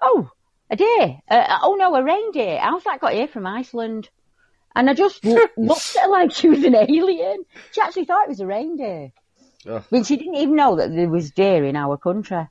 [0.00, 0.30] oh,
[0.70, 1.18] a deer.
[1.28, 2.58] Uh, oh no, a reindeer.
[2.60, 4.08] How's that got here from Iceland?
[4.76, 5.24] And I just
[5.56, 7.44] looked at her like she was an alien.
[7.72, 9.10] She actually thought it was a reindeer.
[9.66, 9.82] Ugh.
[9.82, 12.46] I mean, she didn't even know that there was deer in our country.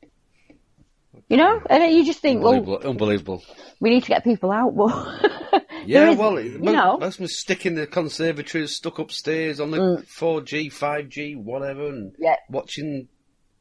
[1.30, 2.90] You know, and you just think, well, Unbelievable.
[2.90, 3.44] Unbelievable.
[3.80, 7.66] we need to get people out, but Yeah, well, you mo- know, most of stick
[7.66, 10.08] in the conservatories, stuck upstairs on the Mm.
[10.08, 12.36] 4G, 5G, whatever, and Yeah.
[12.50, 13.08] watching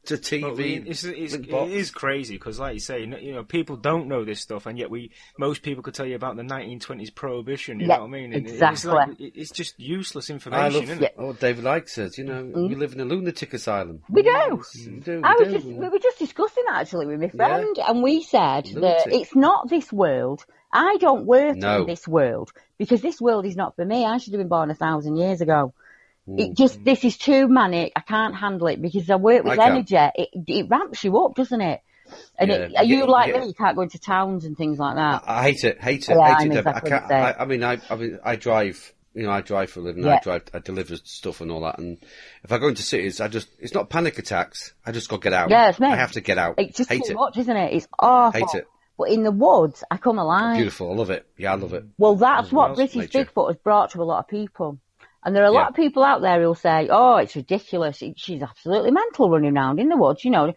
[0.05, 0.55] the But TV.
[0.57, 1.71] we- it's, it's, big it box.
[1.71, 4.89] is crazy because, like you say, you know, people don't know this stuff, and yet
[4.89, 7.79] we most people could tell you about the 1920s prohibition.
[7.79, 8.33] You Yeah, know what I mean?
[8.33, 8.91] And it- It's, exactly.
[8.91, 11.15] like, it's just useless I information, love isn't it?
[11.17, 12.67] oh, David Icke says, you know, mm-hmm.
[12.67, 14.01] we live in a lunatic asylum.
[14.09, 14.29] we do.
[14.29, 14.89] Mm-hmm.
[14.89, 14.93] Mm.
[14.95, 15.53] We do, I was do.
[15.53, 19.69] just, we were just discussing actually with my friend, and we said that it's not
[19.69, 20.45] this world.
[20.71, 21.81] I don't work No.
[21.81, 24.05] in this world because this world is not for me.
[24.05, 25.73] I should have been born a thousand years ago.
[26.29, 26.39] Mm.
[26.39, 27.93] It just this is too manic.
[27.95, 29.95] I can't handle it because I work with I energy.
[29.95, 31.81] It, it ramps you up, doesn't it?
[32.37, 33.47] And Yeah, it, you are you get- like get- me?
[33.47, 35.23] You can't go into towns and things like that.
[35.25, 36.57] I hate it, hate it, Yeah, hate I'm it.
[36.57, 37.11] Exactly I can't.
[37.11, 38.93] I, I mean, I, I mean, I drive.
[39.15, 40.07] You know, I drive for a living.
[40.07, 40.43] I drive.
[40.53, 41.79] I deliver stuff and all that.
[41.79, 41.97] And
[42.43, 44.73] if I go into cities, I just it's not panic attacks.
[44.85, 45.49] I just got to get out.
[45.49, 45.87] Yeah, it's me.
[45.87, 46.55] I have to get out.
[46.59, 47.15] It's just hate too it.
[47.15, 47.73] much, isn't it?
[47.73, 48.39] It's awful.
[48.39, 48.67] Hate it.
[48.99, 50.57] But in the woods, I come alive.
[50.57, 50.91] Beautiful.
[50.91, 51.25] I love it.
[51.37, 51.85] Yeah, I love it.
[51.97, 52.75] Well, that's what?
[52.75, 53.25] British Nature.
[53.25, 54.77] Bigfoot has brought to a lot of people.
[55.23, 58.01] And there are a lot of people out there who'll say, oh, it's ridiculous.
[58.15, 60.53] She's absolutely mental running around in the woods, you know.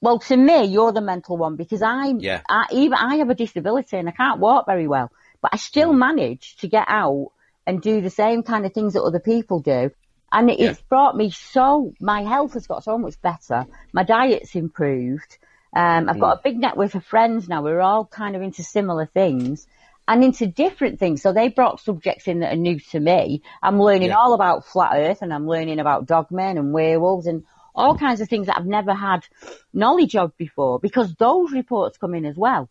[0.00, 2.40] Well, to me, you're the mental one because I'm, Yeah.
[2.48, 5.10] I, even I have a disability and I can't walk very well,
[5.42, 5.98] but I still Mm.
[5.98, 7.28] manage to get out
[7.66, 9.90] and do the same kind of things that other people do.
[10.32, 10.70] And it- Yeah.
[10.70, 13.66] it's brought me so, my health has got so much better.
[13.92, 15.38] My diet's improved.
[15.74, 16.20] Um, I've Mm.
[16.20, 17.62] got a big network of friends now.
[17.62, 19.66] We're all kind of into similar things
[20.08, 21.20] and into different things.
[21.20, 23.42] So they brought subjects in that are new to me.
[23.62, 24.16] I'm learning Yeah.
[24.16, 27.44] all about flat earth and I'm learning about dogmen and werewolves and
[27.74, 29.26] all kinds of things that I've never had
[29.72, 32.70] knowledge of before because those reports come in as well.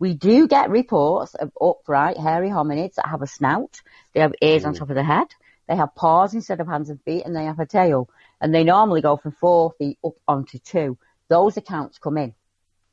[0.00, 3.82] We do get reports of upright, hairy hominids that have a snout.
[4.14, 5.26] They have ears on top of the head.
[5.68, 8.08] They have paws instead of hands and feet and they have a tail.
[8.40, 10.96] And they normally go from four feet up onto two.
[11.28, 12.34] Those accounts come in.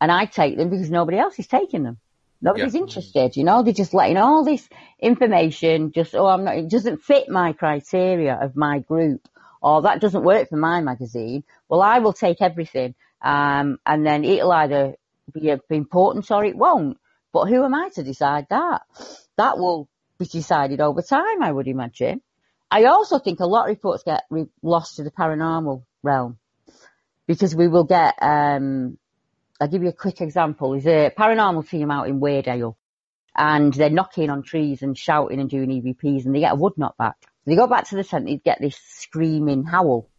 [0.01, 1.97] And I take them because nobody else is taking them.
[2.41, 2.81] Nobody's Yeah.
[2.81, 4.67] interested, you know, they're just letting all this
[4.99, 9.27] information just, oh, I'm not, it doesn't fit my criteria of my group
[9.61, 11.43] or that doesn't work for my magazine.
[11.67, 12.93] Well, I will take everything.
[13.21, 14.95] Um, and then it'll either
[15.33, 16.99] be of importance or it won't.
[17.33, 18.83] But who am I to decide that?
[19.37, 22.21] That will be decided over time, I would imagine.
[22.69, 26.37] I also think a lot of reports get re- lost to the paranormal realm
[27.25, 28.97] because we will get, um,
[29.59, 30.71] I'll give you a quick example.
[30.71, 32.75] There's a paranormal team out in Weardale
[33.35, 36.73] and they're knocking on trees and shouting and doing EVPs and they get a wood
[36.77, 37.15] knock back.
[37.45, 40.09] They go back to the tent, they get this screaming howl,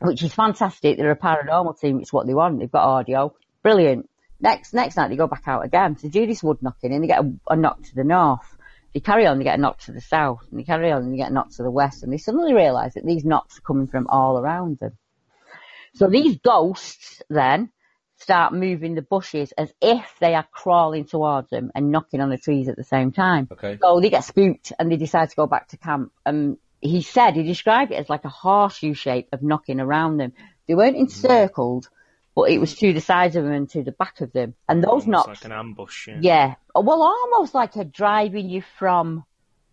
[0.00, 0.96] which is fantastic.
[0.96, 2.00] They're a paranormal team.
[2.00, 2.58] It's what they want.
[2.58, 3.34] They've got audio.
[3.62, 4.08] Brilliant.
[4.40, 5.96] Next, next night they go back out again.
[6.02, 8.56] They do this wood knocking and they get a, a knock to the north.
[8.94, 11.12] They carry on, they get a knock to the south and they carry on and
[11.12, 13.62] they get a knock to the west and they suddenly realise that these knocks are
[13.62, 14.96] coming from all around them.
[15.94, 17.70] So these ghosts then
[18.18, 22.38] start moving the bushes as if they are crawling towards them and knocking on the
[22.38, 23.48] trees at the same time.
[23.52, 23.78] Okay.
[23.80, 26.12] So they get spooked and they decide to go back to camp.
[26.24, 30.32] And he said, he described it as like a horseshoe shape of knocking around them.
[30.66, 31.88] They weren't encircled,
[32.34, 34.54] but it was to the sides of them and to the back of them.
[34.68, 36.08] And those Almost knocks, like an ambush.
[36.08, 36.18] Yeah.
[36.20, 39.24] yeah, well, almost like a driving you from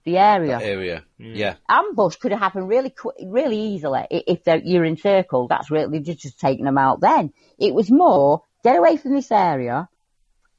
[0.06, 1.04] the area Area.
[1.18, 1.56] Yeah.
[1.70, 5.50] ambush could have happened really quick, really easily if they're, you're encircled.
[5.50, 7.02] That's really just, just taking them out.
[7.02, 9.90] Then it was more get away from this area.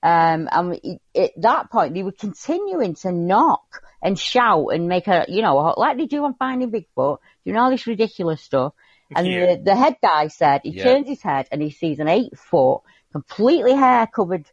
[0.03, 5.09] Um, and it, at that point, they were continuing to knock and shout and make
[5.09, 8.75] a, you know, like they do on Finding Bigfoot, doing all this ridiculous stuff.
[9.17, 9.57] And Yeah.
[9.57, 10.83] the, the head guy said he Yeah.
[10.83, 14.47] turns his head and he sees an eight foot, completely hair covered,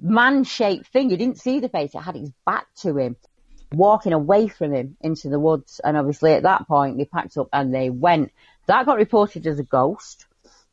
[0.00, 1.10] man shaped thing.
[1.10, 3.16] He didn't see the face; it had its back to him
[3.72, 5.80] walking away from him into the woods.
[5.82, 8.32] And obviously at that point they packed up and they went.
[8.66, 10.26] That got reported as a ghost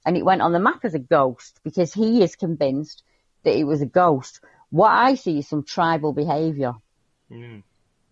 [0.05, 3.03] and it went on the map as a ghost because he is convinced
[3.43, 4.41] that it was a ghost.
[4.69, 6.73] What I see is some tribal behaviour.
[7.31, 7.63] Mm.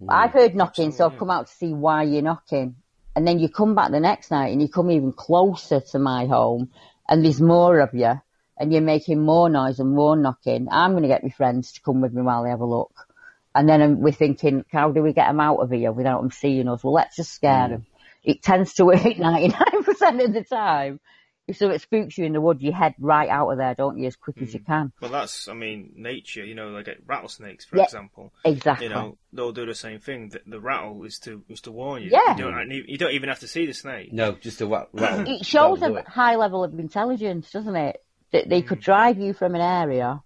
[0.07, 2.75] I've heard knocking, so I've come out to see why you're knocking.
[3.15, 6.25] And then you come back the next night and you come even closer to my
[6.25, 6.71] home
[7.07, 8.19] and there's more of you
[8.57, 10.67] and you're making more noise and more knocking.
[10.71, 13.07] I'm going to get my friends to come with me while they have a look.
[13.55, 16.31] And then um, we're thinking, how do we get them out of here without them
[16.31, 16.83] seeing us?
[16.83, 17.85] Well, let's just scare them.
[18.23, 20.99] It tends to work 99% of the time.
[21.47, 24.07] if something spooks you in the wood, you head right out of there, don't you,
[24.07, 24.91] as quick as you can.
[25.01, 26.43] Well, that's, I mean, nature.
[26.43, 28.33] You know, like uh, rattlesnakes, for Yeah, example.
[28.45, 28.87] Exactly.
[28.87, 30.29] You know, they'll do the same thing.
[30.29, 32.09] The, the rattle is to is to warn you.
[32.11, 32.35] Yeah.
[32.37, 34.11] You don't, you don't even have to see the snake.
[34.13, 35.25] No, just a wa- rattle.
[35.31, 37.97] it shows a high level of intelligence, doesn't it?
[38.31, 40.23] That they could drive you from an area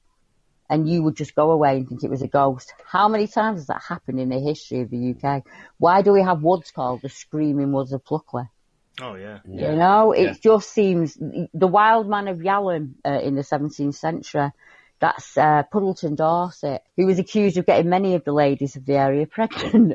[0.70, 2.74] and you would just go away and think it was a ghost.
[2.86, 5.44] How many times has that happened in the history of the UK?
[5.78, 8.50] Why do we have woods called the Screaming Woods of Pluckley?
[9.00, 9.40] Oh yeah.
[9.48, 10.34] You know, it Yeah.
[10.42, 14.50] just seems the wild man of Yellowham uh, in the 17th century.
[15.00, 18.96] That's uh, Puddletown Dorset, who was accused of getting many of the ladies of the
[18.96, 19.94] area pregnant.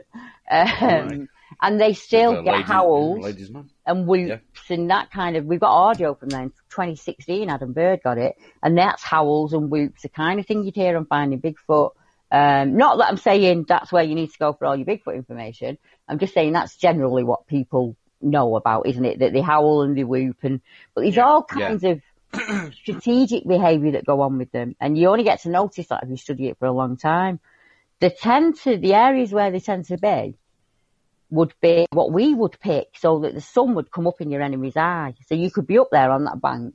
[0.48, 1.28] um,
[1.60, 3.68] And they still The get lady- howls Ladies man.
[3.86, 5.44] And whoops and that kind of.
[5.44, 6.52] We've got audio from them.
[6.70, 10.74] 2016, Adam Bird got it, and that's howls and whoops, the kind of thing you'd
[10.74, 11.92] hear on Finding Bigfoot.
[12.30, 15.14] Um, not that I'm saying that's where you need to go for all your Bigfoot
[15.14, 15.78] information.
[16.08, 19.18] I'm just saying that's generally what people know about, isn't it?
[19.18, 20.60] That they howl and they whoop, and
[20.94, 22.00] but there's all kinds of
[22.74, 26.08] strategic behaviour that go on with them, and you only get to notice that if
[26.08, 27.40] you study it for a long time.
[28.00, 30.36] They tend to the areas where they tend to be
[31.32, 34.42] would be what we would pick, so that the sun would come up in your
[34.42, 35.14] enemy's eye.
[35.26, 36.74] So you could be up there on that bank,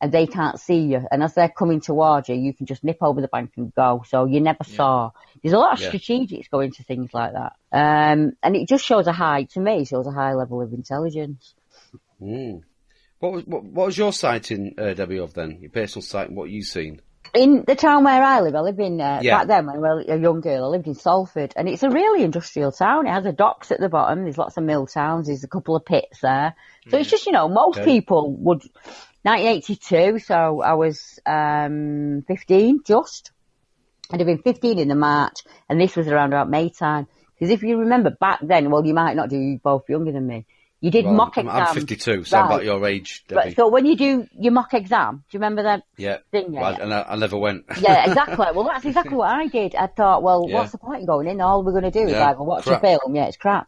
[0.00, 1.06] and they can't see you.
[1.10, 4.02] And as they're coming towards you, you can just nip over the bank and go.
[4.08, 5.10] So you never saw.
[5.42, 5.90] There's a lot of Yeah.
[5.90, 9.84] strategics going into things like that, um, and it just shows a high to me
[9.84, 11.54] shows a high level of intelligence.
[12.20, 12.62] Mm.
[13.18, 15.58] What was what, what was your sighting, uh, Debbie, of then?
[15.60, 17.00] Your personal sight what you've seen?
[17.34, 19.38] In the town where I live, I live in, uh, Yeah.
[19.38, 21.90] back then when I was a young girl, I lived in Salford and it's a
[21.90, 23.06] really industrial town.
[23.06, 24.22] It has a docks at the bottom.
[24.22, 25.26] There's lots of mill towns.
[25.26, 26.54] There's a couple of pits there.
[26.90, 27.84] So it's just, you know, most Okay.
[27.84, 28.62] people would,
[29.24, 33.32] 1982, so I was, um, 15 just.
[34.12, 37.06] I'd have been 15 in the March and this was around about May time.
[37.34, 40.26] Because if you remember back then, well, you might not do, you're both younger than
[40.26, 40.46] me.
[40.84, 41.68] You did Well, mock I'm, exams.
[41.70, 43.38] I'm 52, so I'm about your age, Debbie.
[43.38, 46.18] Right, so when you do your mock exam, do you remember that yeah.
[46.30, 46.52] thing?
[46.52, 47.64] Yeah, Well, and I, I never went.
[47.80, 48.44] Yeah, exactly.
[48.54, 49.74] Well, that's exactly what I did.
[49.74, 50.56] I thought, well, Yeah.
[50.56, 51.40] what's the point in going in?
[51.40, 52.82] All we're going to do is Yeah, either watch crap.
[52.84, 53.16] a film.
[53.16, 53.66] Yeah, it's crap.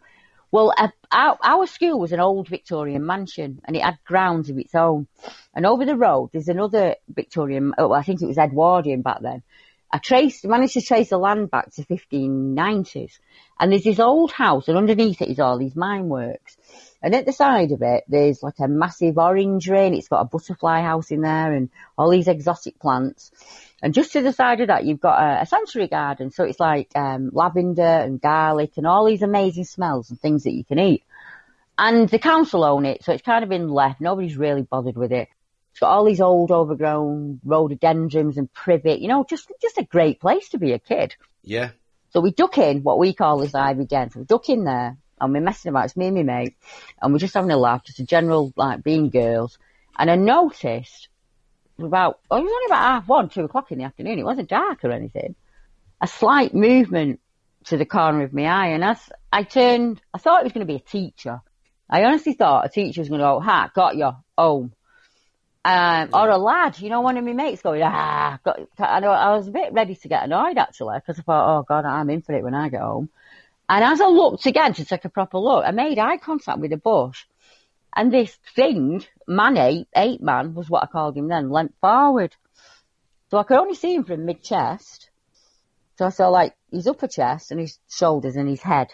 [0.52, 4.58] Well, uh, our, our school was an old Victorian mansion and it had grounds of
[4.58, 5.06] its own.
[5.54, 9.42] And over the road, there's another Victorian, oh, I think it was Edwardian back then.
[9.90, 13.18] I traced, managed to trace the land back to 1590s.
[13.58, 16.55] And there's this old house and underneath it is all these mine works.
[17.02, 20.24] And at the side of it, there's like a massive orangery and it's got a
[20.24, 23.30] butterfly house in there and all these exotic plants.
[23.82, 26.30] And just to the side of that, you've got a, a sensory garden.
[26.30, 30.54] So it's like um, lavender and garlic and all these amazing smells and things that
[30.54, 31.04] you can eat.
[31.78, 34.00] And the council own it, so it's kind of been left.
[34.00, 35.28] Nobody's really bothered with it.
[35.72, 39.00] It's got all these old overgrown rhododendrons and privet.
[39.00, 41.14] You know, just just a great place to be a kid.
[41.42, 41.72] Yeah.
[42.10, 44.10] So we duck in what we call this ivy den.
[44.10, 45.86] So we duck in there and we're messing about.
[45.86, 46.56] It's me and my mate,
[47.00, 49.58] and we're just having a laugh, just a general like being girls.
[49.98, 51.08] And I noticed
[51.78, 54.18] about oh, it was only about half one, two o'clock in the afternoon.
[54.18, 55.34] It wasn't dark or anything.
[56.00, 57.20] A slight movement
[57.64, 58.98] to the corner of my eye, and as
[59.32, 61.40] I turned, I thought it was going to be a teacher.
[61.88, 64.72] I honestly thought a teacher was going to go, "Ha, got you home."
[65.66, 69.10] Um, or a lad, you know, one of my mates going, ah, got, I know,
[69.10, 72.08] I was a bit ready to get annoyed actually, because I thought, oh god, I'm
[72.08, 73.08] in for it when I get home.
[73.68, 76.72] And as I looked again to take a proper look, I made eye contact with
[76.72, 77.24] a bush.
[77.94, 82.36] And this thing, man ape, ape man was what I called him then, leant forward.
[83.30, 85.10] So I could only see him from mid chest.
[85.98, 88.88] So I saw like his upper chest and his shoulders and his head.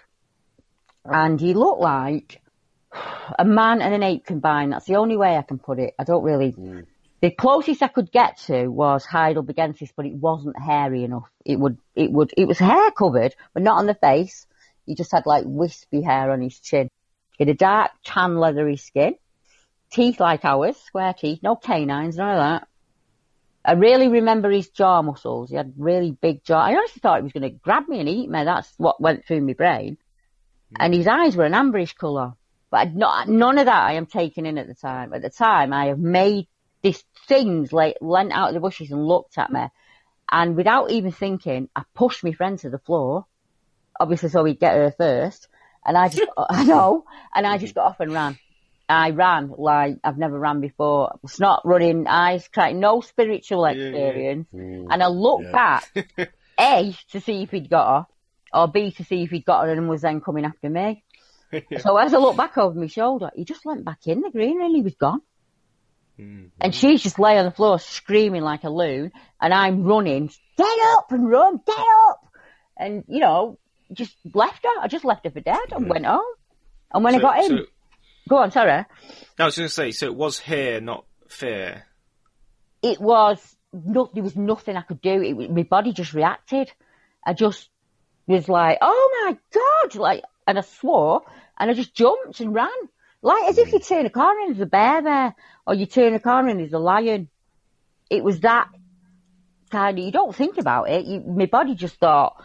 [1.05, 2.41] And he looked like
[3.39, 4.73] a man and an ape combined.
[4.73, 5.95] That's the only way I can put it.
[5.99, 6.51] I don't really.
[6.51, 6.81] Hmm.
[7.21, 11.29] The closest I could get to was Heidelbergensis, but it wasn't hairy enough.
[11.45, 14.47] It would, it would, it was hair covered, but not on the face.
[14.87, 16.91] He just had like wispy hair on his chin.
[17.37, 19.17] He had a dark tan leathery skin,
[19.91, 22.69] teeth like ours, square teeth, no canines, none of that.
[23.65, 25.51] I really remember his jaw muscles.
[25.51, 26.61] He had really big jaw.
[26.61, 28.45] I honestly thought he was going to grab me and eat me.
[28.45, 29.99] That's what went through my brain.
[30.71, 30.77] Hmm.
[30.81, 32.35] And his eyes were an amberish colour.
[32.71, 35.13] But not, none of that I am taking in at the time.
[35.13, 36.49] At the time, I have made
[36.81, 39.67] these things like leant out of the bushes and looked at me.
[40.31, 43.27] And without even thinking, I pushed my friend to the floor.
[43.99, 45.49] Obviously, so he'd get her first.
[45.85, 48.39] And I just, I know, and I just got off and ran.
[48.89, 51.19] I ran like I've never ran before.
[51.25, 54.49] It's not running, eyes crying, no spiritual experience.
[54.53, 55.91] And I looked back,
[56.61, 58.07] A, to see if he'd got
[58.53, 61.05] her, or B, to see if he'd got her and was then coming after me.
[61.81, 64.63] So as I looked back over my shoulder, he just went back in the green
[64.63, 65.21] and he was gone.
[66.19, 66.47] Mm-hmm.
[66.59, 70.79] And she's just lay on the floor screaming like a loon, and I'm running, get
[70.97, 71.77] up and run, get
[72.09, 72.27] up!
[72.79, 73.59] And, you know,
[73.93, 74.81] just left her.
[74.83, 76.23] I just left her for dead and went home.
[76.93, 77.67] And when I got in, so-
[78.29, 78.71] Go on, sorry.
[78.71, 81.85] I was going to say, so it was hair, not fear.
[82.83, 85.23] It was no, there was nothing I could do.
[85.23, 86.71] It, my body just reacted.
[87.25, 87.69] I just
[88.27, 91.23] was like, "Oh my god!" Like, and I swore,
[91.59, 92.69] and I just jumped and ran,
[93.23, 93.73] like as if mm.
[93.73, 95.35] you turn a corner and there's a bear there,
[95.67, 97.29] or you turn a corner and there's a lion.
[98.11, 98.69] It was that
[99.71, 100.05] kind of.
[100.05, 101.07] You don't think about it.
[101.07, 102.45] You, my body just thought,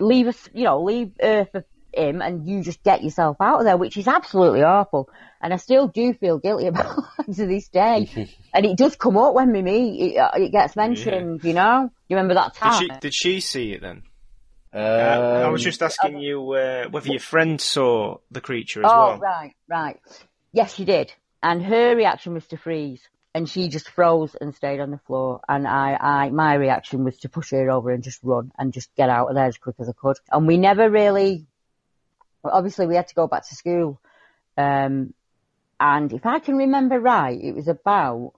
[0.00, 3.64] "Leave us, you know, leave Earth for him," and you just get yourself out of
[3.64, 5.08] there, which is absolutely awful.
[5.40, 8.08] And I still do feel guilty about it to this day.
[8.54, 10.12] and it does come up when we meet.
[10.12, 11.90] It, uh, it gets mentioned, you know.
[12.08, 12.80] You remember that Did time?
[12.82, 14.02] she, did she see it then?
[14.72, 18.90] Um, Uh, I was just asking you uh, whether your friend saw the creature as
[18.92, 19.18] oh, well.
[19.18, 20.00] right, right.
[20.52, 21.12] Yes, she did.
[21.42, 23.00] And her reaction was to freeze.
[23.32, 25.40] And she just froze and stayed on the floor.
[25.48, 28.94] And I, I, my reaction was to push her over and just run and just
[28.96, 30.16] get out of there as quick as I could.
[30.32, 31.46] And we never really,
[32.42, 34.00] obviously we had to go back to school.
[34.56, 35.14] Um,
[35.78, 38.32] and if I can remember right, it was about,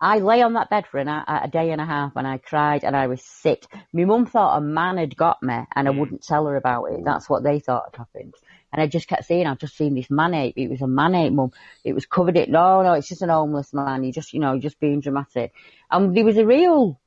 [0.00, 2.38] I lay on that bed for an, a, a day and a half and I
[2.38, 3.64] cried and I was sick.
[3.92, 7.04] My mum thought a man had got me and I wouldn't tell her about it.
[7.04, 8.34] That's what they thought had happened.
[8.72, 10.54] And I just kept saying, I've just seen this man ape.
[10.56, 11.52] It was a man ape, mum.
[11.84, 12.50] It was covered it.
[12.50, 14.04] No, no, it's just an homeless man.
[14.04, 15.52] You just, you know, just being dramatic.
[15.90, 17.00] And there was a real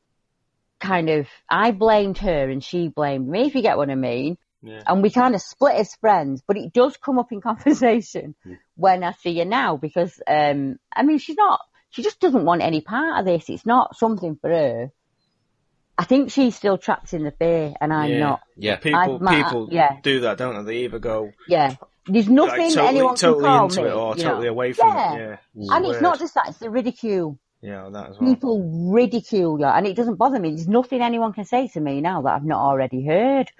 [0.79, 4.37] kind of, I blamed her and she blamed me, if you get what I mean.
[4.61, 4.81] Yeah.
[4.85, 8.53] And we kind of split as friends, but it does come up in conversation hmm.
[8.75, 12.61] when I see her now because, um, I mean, she's not, she just doesn't want
[12.61, 13.49] any part of this.
[13.49, 14.91] It's not something for her.
[15.99, 18.19] I think she's still trapped in the fear and I'm Yeah.
[18.19, 18.39] not.
[18.55, 18.77] yeah.
[18.77, 19.97] People, I've ma- people yeah.
[20.01, 20.71] do that, don't they?
[20.73, 21.75] They either go Yeah.
[22.05, 23.87] There's nothing like, totally, anyone totally can call into me.
[23.89, 24.29] it or you know.
[24.29, 25.13] totally away from yeah.
[25.13, 25.39] it.
[25.55, 27.37] Yeah, And it's not just that, it's the ridicule.
[27.61, 28.33] yeah, that as well.
[28.33, 30.49] People ridicule you, and it doesn't bother me.
[30.51, 33.51] There's nothing anyone can say to me now that I've not already heard.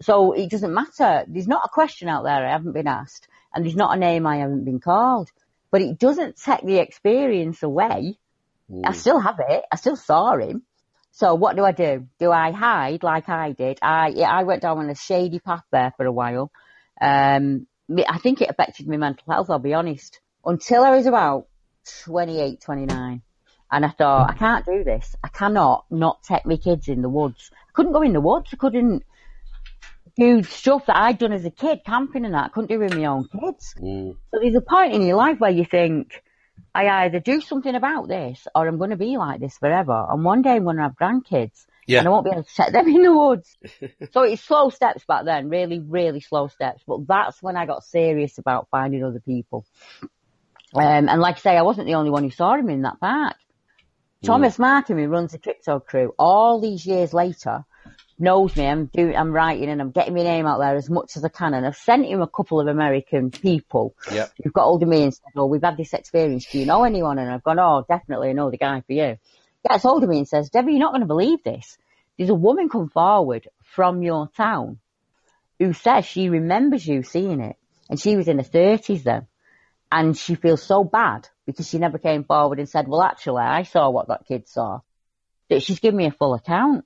[0.00, 1.24] So it doesn't matter.
[1.28, 4.26] There's not a question out there I haven't been asked, and there's not a name
[4.26, 5.30] I haven't been called.
[5.72, 8.16] But it doesn't take the experience away.
[8.84, 9.64] I still have it.
[9.70, 10.62] I still saw him.
[11.16, 12.08] So what do I do?
[12.18, 13.78] Do I hide like I did?
[13.80, 16.50] I I went down on a shady path there for a while.
[17.00, 17.68] Um,
[18.08, 19.48] I think it affected my mental health.
[19.48, 20.20] I'll be honest.
[20.44, 21.46] Until I was about
[22.04, 23.22] 28, 29.
[23.70, 25.14] And I thought, I can't do this.
[25.22, 27.50] I cannot not take my kids in the woods.
[27.52, 28.50] I couldn't go in the woods.
[28.52, 29.04] I couldn't
[30.16, 32.46] do stuff that I'd done as a kid, camping and that.
[32.46, 33.74] I couldn't do with my own kids.
[33.80, 34.16] Mm.
[34.32, 36.22] So there's a point in your life where you think,
[36.74, 40.06] I either do something about this or I'm going to be like this forever.
[40.10, 42.00] And one day I'm going to have grandkids Yeah.
[42.00, 43.56] and I won't be able to set them in the woods.
[44.12, 46.82] so it's slow steps back then, really, really slow steps.
[46.86, 49.64] But that's when I got serious about finding other people.
[50.74, 52.98] Um, and like I say, I wasn't the only one who saw him in that
[53.00, 53.36] park.
[54.24, 57.64] Thomas Markham, who runs the crypto crew, all these years later,
[58.18, 58.66] knows me.
[58.66, 61.28] I'm doing, I'm writing and I'm getting my name out there as much as I
[61.28, 61.54] can.
[61.54, 64.32] And I've sent him a couple of American people Yep.
[64.42, 66.46] who've got hold of me and said, "Oh, we've had this experience.
[66.50, 69.16] Do you know anyone?" And I've gone, "Oh, definitely, I know the guy for you."
[69.68, 71.78] Gets hold of me and says, "Debbie, you're not going to believe this.
[72.16, 74.78] There's a woman come forward from your town
[75.58, 77.56] who says she remembers you seeing it,
[77.88, 79.26] and she was in her thirties then,
[79.90, 83.62] and she feels so bad because she never came forward and said, "Well, actually, I
[83.62, 84.80] saw what that kid saw."
[85.50, 86.84] That she's given me a full account.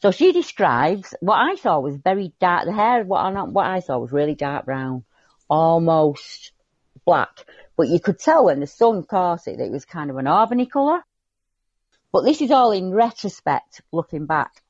[0.00, 2.66] So she describes what I saw was very dark.
[2.66, 5.04] The hair, what I, what I saw was really dark brown,
[5.48, 6.52] almost
[7.04, 7.44] black.
[7.76, 10.26] But you could tell when the sun caught it that it was kind of an
[10.26, 11.00] auburny colour.
[12.12, 14.62] But this is all in retrospect, looking back.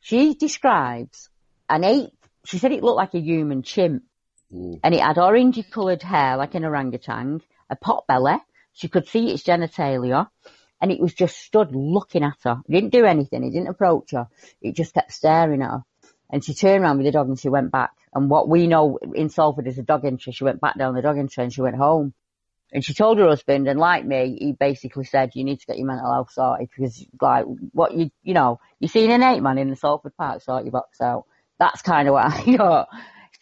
[0.00, 1.28] She describes
[1.68, 2.12] an ape.
[2.44, 4.02] She said it looked like a human chimp,
[4.50, 8.36] and it had orangey coloured hair like an orangutan, a pot belly.
[8.72, 10.28] She could see its genitalia,
[10.82, 12.60] and it was just stood looking at her.
[12.68, 13.44] It didn't do anything.
[13.44, 14.26] It didn't approach her.
[14.60, 15.84] It just kept staring at her.
[16.28, 17.92] And she turned around with the dog and she went back.
[18.12, 20.32] And what we know in Salford is a dog entry.
[20.32, 22.14] She went back down the dog entry and she went home.
[22.72, 25.76] And she told her husband, and like me, he basically said, you need to get
[25.76, 29.58] your mental health sorted because, like, what you, you know, you seen an eight man
[29.58, 31.26] in the Salford Park, sort your box out.
[31.58, 32.88] That's kind of what I got.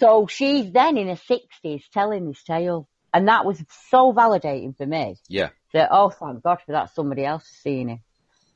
[0.00, 2.88] So she's then in her sixties telling this tale.
[3.14, 5.50] And that was so validating for me Yeah.
[5.72, 8.00] That, oh, thank God for that, somebody else has seen it.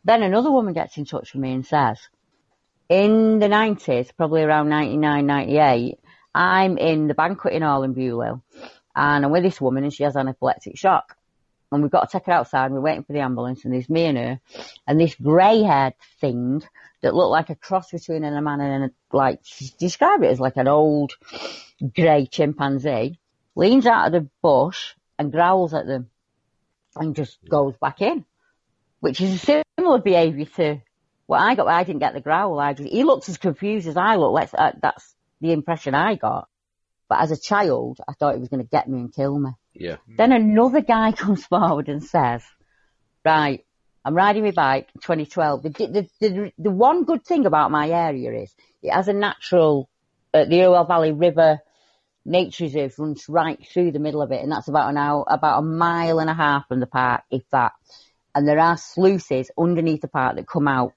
[0.04, 1.98] Then another woman gets in touch with me and says,
[2.88, 5.98] in the 90s, probably around 99, 98,
[6.34, 8.30] I'm in the banqueting hall in Bewley
[8.94, 11.16] and I'm with this woman and she has an epileptic shock.
[11.72, 13.88] And we've got to take her outside and we're waiting for the ambulance and there's
[13.88, 14.40] me and her
[14.86, 16.62] and this grey haired thing
[17.00, 20.40] that looked like a cross between a man and a, like, she described it as
[20.40, 21.14] like an old
[21.94, 23.18] grey chimpanzee,
[23.56, 26.10] leans out of the bush and growls at them
[26.96, 28.24] and just goes back in,
[29.00, 30.82] which is a similar behaviour to
[31.26, 31.68] what I got.
[31.68, 32.58] I didn't get the growl.
[32.58, 34.32] I just, he looked as confused as I look.
[34.32, 36.48] Let's, uh, that's the impression I got.
[37.08, 39.50] But as a child, I thought he was going to get me and kill me.
[39.74, 39.96] Yeah.
[40.08, 42.42] Then another guy comes forward and says,
[43.24, 43.64] right,
[44.04, 45.62] I'm riding my bike, 2012.
[45.62, 49.88] The, the, the, the one good thing about my area is it has a natural,
[50.32, 51.60] uh, the Irwell Valley River
[52.24, 55.58] Nature Reserve runs right through the middle of it, and that's about an hour, about
[55.58, 57.72] a mile and a half from the park, if that.
[58.34, 60.92] And there are sluices underneath the park that come out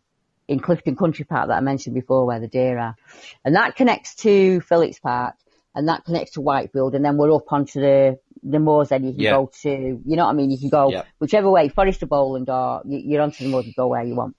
[0.47, 2.95] in Clifton Country Park that I mentioned before, where the deer are,
[3.43, 5.35] and that connects to Phillips Park,
[5.75, 8.89] and that connects to Whitefield, and then we're up onto the the moors.
[8.89, 9.31] Then you can Yeah.
[9.31, 9.69] go to,
[10.05, 10.51] you know what I mean?
[10.51, 11.03] You can go Yeah.
[11.19, 13.65] whichever way, Forest of Bowland, or you- you're onto the moors.
[13.65, 14.35] You go where you want.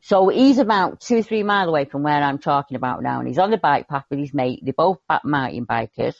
[0.00, 3.28] So he's about two or three mile away from where I'm talking about now, and
[3.28, 4.60] he's on the bike path with his mate.
[4.62, 6.14] They're both mountain bikers.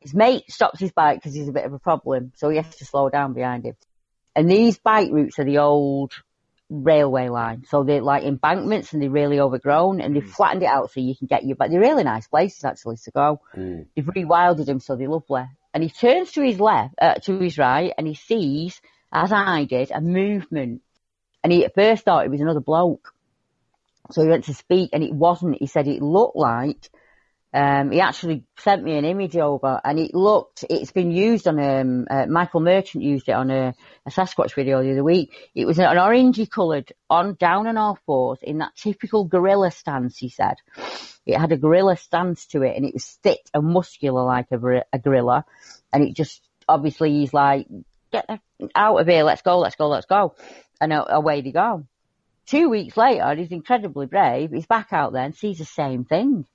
[0.00, 2.76] His mate stops his bike because he's a bit of a problem, so he has
[2.76, 3.76] to slow down behind him.
[4.36, 6.12] And these bike routes are the old
[6.68, 10.90] railway line, so they're like embankments and they're really overgrown, and they've flattened it out
[10.90, 11.56] so you can get your.
[11.56, 13.40] But they're really nice places actually to go.
[13.56, 13.86] Mm.
[13.96, 15.44] They've rewilded them so they're lovely.
[15.72, 19.64] And he turns to his left, uh, to his right, and he sees, as I
[19.64, 20.82] did, a movement.
[21.42, 23.13] And he at first thought it was another bloke.
[24.10, 25.56] So he went to speak, and it wasn't.
[25.58, 26.90] He said it looked like.
[27.54, 30.64] Um, he actually sent me an image over, and it looked.
[30.68, 33.74] It's been used on um, uh, Michael Merchant used it on a,
[34.04, 35.32] a Sasquatch video the other week.
[35.54, 40.18] It was an orangey coloured on down on all fours in that typical gorilla stance.
[40.18, 40.56] He said
[41.24, 44.82] it had a gorilla stance to it, and it was thick and muscular like a,
[44.92, 45.44] a gorilla,
[45.92, 47.68] and it just obviously he's like,
[48.10, 48.28] get
[48.74, 50.34] out of here, let's go, let's go, let's go,
[50.80, 51.86] and away they go.
[52.46, 54.50] Two weeks later, he's incredibly brave.
[54.50, 56.46] He's back out there and sees the same thing.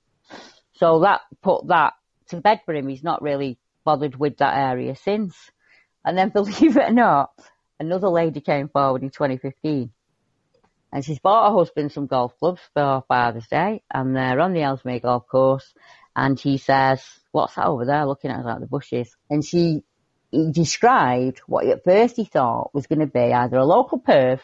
[0.74, 1.94] So that put that
[2.28, 2.88] to bed for him.
[2.88, 5.36] He's not really bothered with that area since.
[6.04, 7.32] And then believe it or not,
[7.78, 9.90] another lady came forward in 2015
[10.92, 14.62] and she's bought her husband some golf clubs for Father's Day and they're on the
[14.62, 15.72] Ellesmere golf course
[16.16, 19.14] and he says, what's that over there looking at out the bushes?
[19.28, 19.84] And she,
[20.30, 24.40] he described what at first he thought was going to be either a local perv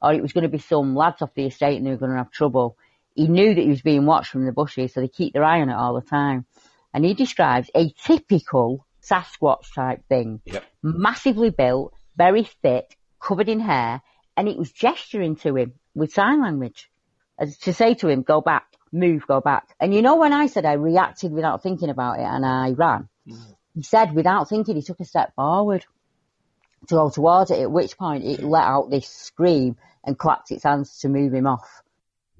[0.00, 2.12] or it was going to be some lads off the estate and they were going
[2.12, 2.76] to have trouble.
[3.14, 5.60] He knew that he was being watched from the bushes, so they keep their eye
[5.60, 6.44] on it all the time.
[6.92, 10.40] And he describes a typical Sasquatch type thing.
[10.44, 10.64] Yep.
[10.82, 14.02] Massively built, very thick, covered in hair,
[14.36, 16.90] and it was gesturing to him with sign language
[17.38, 19.74] as to say to him, go back, move, go back.
[19.80, 23.08] And you know when I said I reacted without thinking about it and I ran?
[23.28, 23.56] Mm.
[23.74, 25.84] He said without thinking he took a step forward
[26.88, 30.64] to go towards it, at which point it let out this scream and clapped its
[30.64, 31.82] hands to move him off.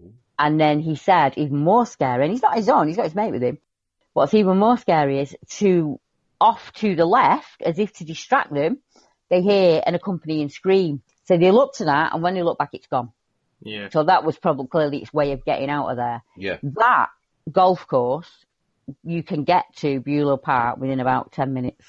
[0.01, 0.11] Mm-hmm.
[0.38, 3.14] And then he said, even more scary, and he's not his own, he's got his
[3.14, 3.59] mate with him.
[4.12, 6.01] What's even more scary is to
[6.40, 8.78] off to the left, as if to distract them,
[9.30, 11.03] they hear an accompanying scream.
[11.24, 13.11] So they look to that, and when they look back, it's gone.
[13.62, 13.88] Yeah.
[13.90, 16.22] So that was probably clearly its way of getting out of there.
[16.36, 16.59] Yeah.
[16.62, 17.09] That
[17.51, 18.30] golf course,
[19.03, 21.84] you can get to Beulah Park within about 10 minutes.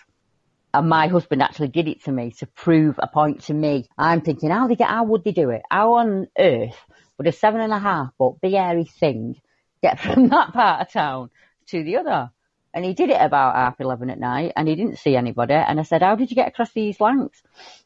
[0.77, 3.89] And my husband actually did it to me to prove a point to me.
[3.97, 5.63] I'm thinking, how they get, how would they do it?
[5.71, 6.77] How on earth
[7.17, 9.41] would a seven and a half foot big hairy thing
[9.81, 11.31] get from that part of town
[11.69, 12.29] to the other?
[12.75, 15.55] And he did it about half eleven at night and he didn't see anybody.
[15.55, 17.41] And I said, how did you get across these lengths?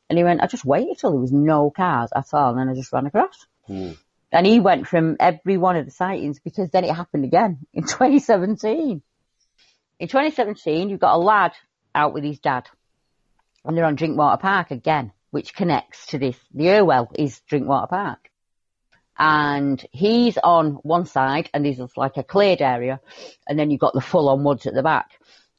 [0.10, 2.68] And he went, I just waited till there was no cars at all and then
[2.68, 3.48] I just ran across.
[3.68, 3.92] Hmm.
[4.34, 7.84] And he went from every one of the sightings because then it happened again in
[7.88, 9.02] 2017.
[10.00, 11.54] In 2017, you've got a lad
[11.96, 12.68] out with his dad
[13.66, 16.38] and they're on Drinkwater Park again, which connects to this.
[16.54, 18.30] The Irwell is Drinkwater Park.
[19.18, 23.00] And he's on one side and there's like a cleared area
[23.48, 25.12] and then you've got the full on woods at the back.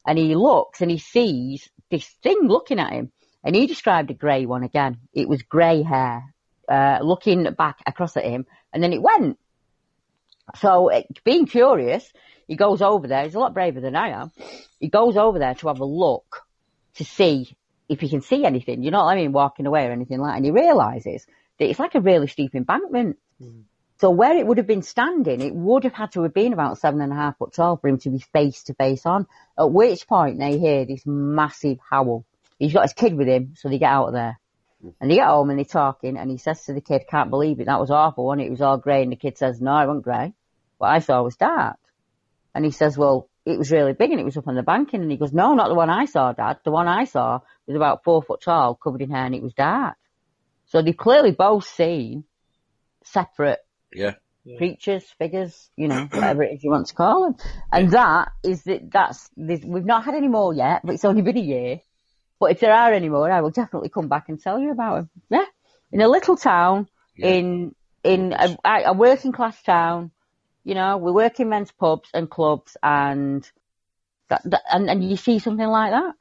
[0.04, 3.12] And he looks and he sees this thing looking at him
[3.44, 4.98] and he described a grey one again.
[5.12, 6.34] It was grey hair,
[6.68, 9.38] uh, looking back across at him and then it went.
[10.56, 12.10] So it, being curious,
[12.48, 13.22] he goes over there.
[13.24, 14.32] He's a lot braver than I am.
[14.80, 16.42] He goes over there to have a look
[16.94, 17.56] to see
[17.92, 18.82] if he can see anything.
[18.82, 19.32] You know what I mean?
[19.32, 20.36] Walking away or anything like.
[20.36, 21.26] And he realizes
[21.58, 23.18] that it's like a really steep embankment.
[23.40, 23.60] Hmm.
[24.00, 26.78] So where it would have been standing, it would have had to have been about
[26.78, 29.26] seven and a half foot tall for him to be face to face on.
[29.58, 32.24] At which point they hear this massive howl.
[32.58, 34.40] He's got his kid with him, so they get out of there.
[34.80, 34.88] Hmm.
[35.00, 37.60] And they get home and they're talking, and he says to the kid, "Can't believe
[37.60, 37.66] it.
[37.66, 38.46] That was awful, wasn't it?
[38.46, 40.32] It was all grey." And the kid says, "No, it wasn't grey.
[40.78, 41.78] What I saw was dark."
[42.54, 45.02] And he says, "Well, it was really big, and it was up on the banking."
[45.02, 46.58] And he goes, "No, not the one I saw, Dad.
[46.64, 49.54] The one I saw was about four foot tall, covered in hair, and it was
[49.54, 49.96] dark."
[50.66, 52.24] So they've clearly both seen
[53.04, 53.60] separate
[53.92, 54.14] Yeah.
[54.56, 57.36] creatures, figures, you know, whatever it is you want to call them.
[57.72, 61.22] And that is that that's this, we've not had any more yet, but it's only
[61.22, 61.80] been a year.
[62.40, 64.94] But if there are any more, I will definitely come back and tell you about
[64.96, 65.10] them.
[65.30, 65.44] Yeah,
[65.92, 67.28] in a little town, Yeah.
[67.28, 70.10] in in a, a working class town,
[70.64, 73.48] you know, we work in men's pubs and clubs, and
[74.28, 76.14] That, that, and, and you see something like that,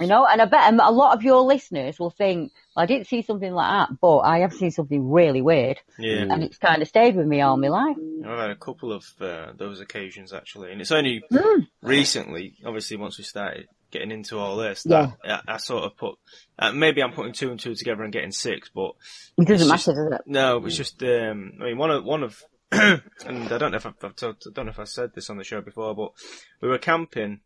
[0.00, 3.08] you know, and I bet a lot of your listeners will think, well, I didn't
[3.08, 6.22] see something like that, but I have seen something really weird, Yeah.
[6.30, 7.96] and it's kind of stayed with me all my life.
[8.24, 11.60] I've had a couple of uh, those occasions actually, and it's only Hmm.
[11.82, 16.14] recently, obviously, once we started getting into all this, that I, I sort of put.
[16.58, 18.92] Uh, maybe I'm putting two and two together and getting six, but
[19.36, 20.26] It doesn't It's just- matter, does it?
[20.26, 21.02] no, it's just.
[21.02, 22.40] Um, I mean, one of one of,
[22.72, 25.44] and I don't know if told, I don't know if I said this on the
[25.44, 26.12] show before, but
[26.60, 27.40] we were camping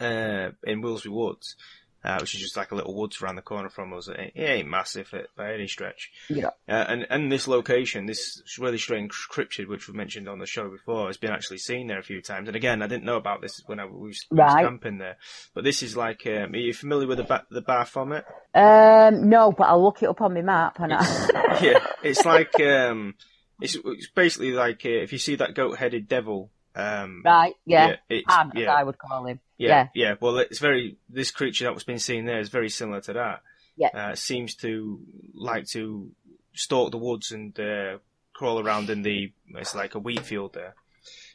[0.00, 1.56] uh, in Weelsby Woods.
[2.02, 4.08] Uh, which is just like a little woods around the corner from us.
[4.08, 6.10] It ain't, it ain't massive it, by any stretch.
[6.30, 6.46] Yeah.
[6.66, 10.70] Uh, and, and this location, this really strange cryptid, which we mentioned on the show
[10.70, 12.48] before, has been actually seen there a few times.
[12.48, 15.18] And again, I didn't know about this when I was, was camping there.
[15.52, 18.24] But this is like, um, are you familiar with the ba- the Baphomet?
[18.54, 22.58] Um, no, but I'll look it up on my map, and I, yeah, it's like,
[22.60, 23.14] um,
[23.60, 27.96] it's, it's basically like, uh, if you see that goat-headed devil, um, right, yeah, Yeah,
[28.16, 28.72] it's- Pan, as yeah.
[28.74, 29.40] I would call him.
[29.58, 29.88] Yeah, Yeah.
[29.94, 30.14] yeah.
[30.20, 33.42] Well, it's very this creature that was being seen there is very similar to that.
[33.76, 33.88] Yeah.
[33.94, 35.00] uh, seems to
[35.34, 36.10] like to
[36.52, 37.98] stalk the woods and uh,
[38.34, 40.74] crawl around in the it's like a wheat field there.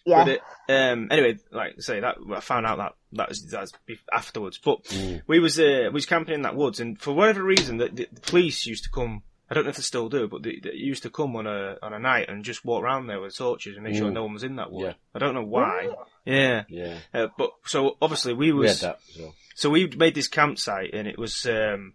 [0.06, 3.44] Yeah, But it, um, anyway, like I say that I found out that that was
[3.50, 4.60] that's be- afterwards.
[4.64, 4.80] But
[5.26, 8.08] we was uh, we was camping in that woods, and for whatever reason, the, the,
[8.12, 9.24] the police used to come.
[9.50, 11.78] I don't know if they still do, but they, they used to come on a
[11.84, 14.14] on a night and just walk around there with torches and make sure Mm.
[14.14, 14.86] no one was in that wood.
[14.88, 14.94] Yeah.
[15.14, 15.90] I don't know why.
[16.26, 16.64] Yeah.
[16.68, 16.98] Yeah.
[17.14, 19.00] Uh, but so obviously we We had was that.
[19.14, 19.34] So.
[19.56, 21.94] so we made this campsite and it was um,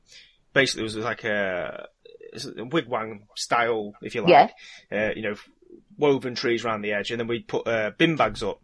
[0.53, 1.89] basically it was like a,
[2.35, 4.53] a wigwam style, if you like.
[4.93, 5.35] Uh, you know,
[5.99, 8.61] woven trees around the edge, and then we put uh, bin bags up.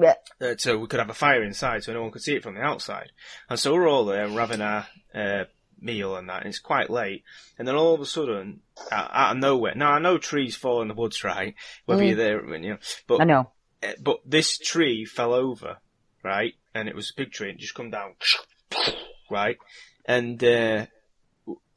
[0.00, 0.14] Yeah.
[0.40, 2.54] Uh, so we could have a fire inside, so no one could see it from
[2.54, 3.12] the outside.
[3.50, 5.44] And so we're all there, and we're having our uh,
[5.82, 7.24] meal and that, and it's quite late.
[7.58, 8.60] And then all of a sudden,
[8.90, 11.54] out, out of nowhere, now I know trees fall in the woods, right?
[11.86, 12.06] Whether Mm.
[12.08, 13.50] you're there, when you know, but I know.
[13.82, 15.78] uh, but this tree fell over,
[16.24, 16.54] right?
[16.74, 18.14] And it was a big tree and just come down,
[19.30, 19.56] right?
[20.04, 20.86] And, uh,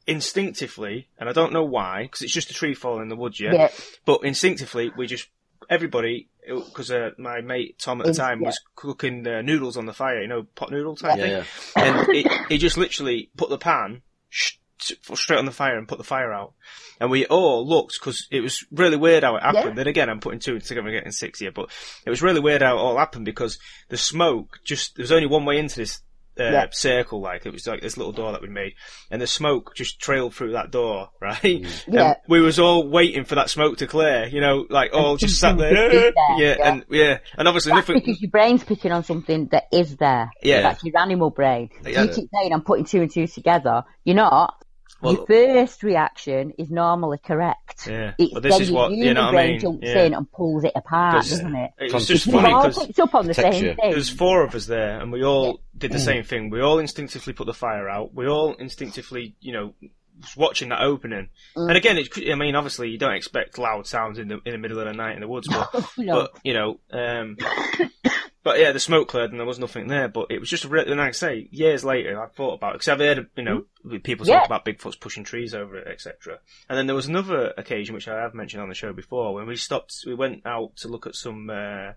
[0.06, 3.40] instinctively, and I don't know why, because it's just a tree falling in the woods
[3.40, 3.70] yet, Yeah,
[4.04, 5.28] but instinctively, we just,
[5.70, 9.92] everybody, because uh, my mate Tom at the time was cooking uh, noodles on the
[9.92, 11.32] fire, you know, pot noodle type Yeah, thing.
[11.76, 11.82] yeah.
[11.84, 15.98] And it, he just literally put the pan sh- straight on the fire and put
[15.98, 16.52] the fire out.
[17.00, 19.64] And we all looked because it was really weird how it happened.
[19.70, 19.74] Yeah.
[19.74, 21.70] Then again, I'm putting two together and getting six here, but
[22.06, 23.58] it was really weird how it all happened because
[23.88, 26.00] the smoke just, there was only one way into this
[26.38, 26.66] uh, Yeah.
[26.70, 28.74] circle, like it was like this little door that we made,
[29.10, 31.42] and the smoke just trailed through that door, right?
[31.88, 32.06] Yeah.
[32.08, 35.38] And we was all waiting for that smoke to clear, you know, like all just
[35.40, 36.56] sat there, there, yeah, yeah.
[36.72, 40.30] and yeah, and obviously that's nothing, because your brain's picking on something that is there.
[40.42, 40.62] Yeah.
[40.62, 41.70] That's your animal brain.
[41.82, 42.02] So Yeah.
[42.02, 43.84] you keep saying, I'm putting two and two together.
[44.04, 44.62] You're not.
[45.00, 47.86] Well- your first reaction is normally correct.
[47.86, 48.14] Yeah.
[48.18, 49.60] It's But this then is your what- you human know what I brain mean?
[49.60, 50.04] jumps Yeah.
[50.04, 51.70] in and pulls it apart, doesn't it?
[51.78, 53.52] it was just funny because picked up on the Texture.
[53.68, 53.90] same thing.
[53.90, 56.48] There's four of us there, and we all did the same thing.
[56.50, 58.14] We all instinctively put the fire out.
[58.14, 59.74] We all instinctively, you know,
[60.18, 61.28] was watching that opening.
[61.56, 61.68] Mm.
[61.68, 64.58] And again, it, I mean, obviously, you don't expect loud sounds in the in the
[64.58, 65.68] middle of the night in the woods, but,
[65.98, 66.20] No.
[66.22, 67.36] but you know, um,
[68.46, 70.06] but yeah, the smoke cleared and there was nothing there.
[70.06, 72.70] But it was just, a re- and like I say, years later, I thought about
[72.70, 73.64] it because I've heard, you know,
[74.04, 74.32] people talk.
[74.32, 74.44] Yeah.
[74.44, 76.38] about Bigfoot's pushing trees over it, etc.
[76.68, 79.48] And then there was another occasion which I have mentioned on the show before when
[79.48, 80.04] we stopped.
[80.06, 81.50] We went out to look at some.
[81.50, 81.94] Uh,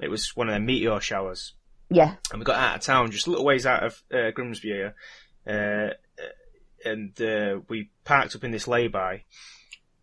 [0.00, 1.52] it was one of their meteor showers
[1.90, 2.14] yeah.
[2.30, 4.94] and we got out of town, just a little ways out of uh, Grimsby here,
[5.46, 5.90] uh,
[6.88, 9.24] and uh, we parked up in this lay-by.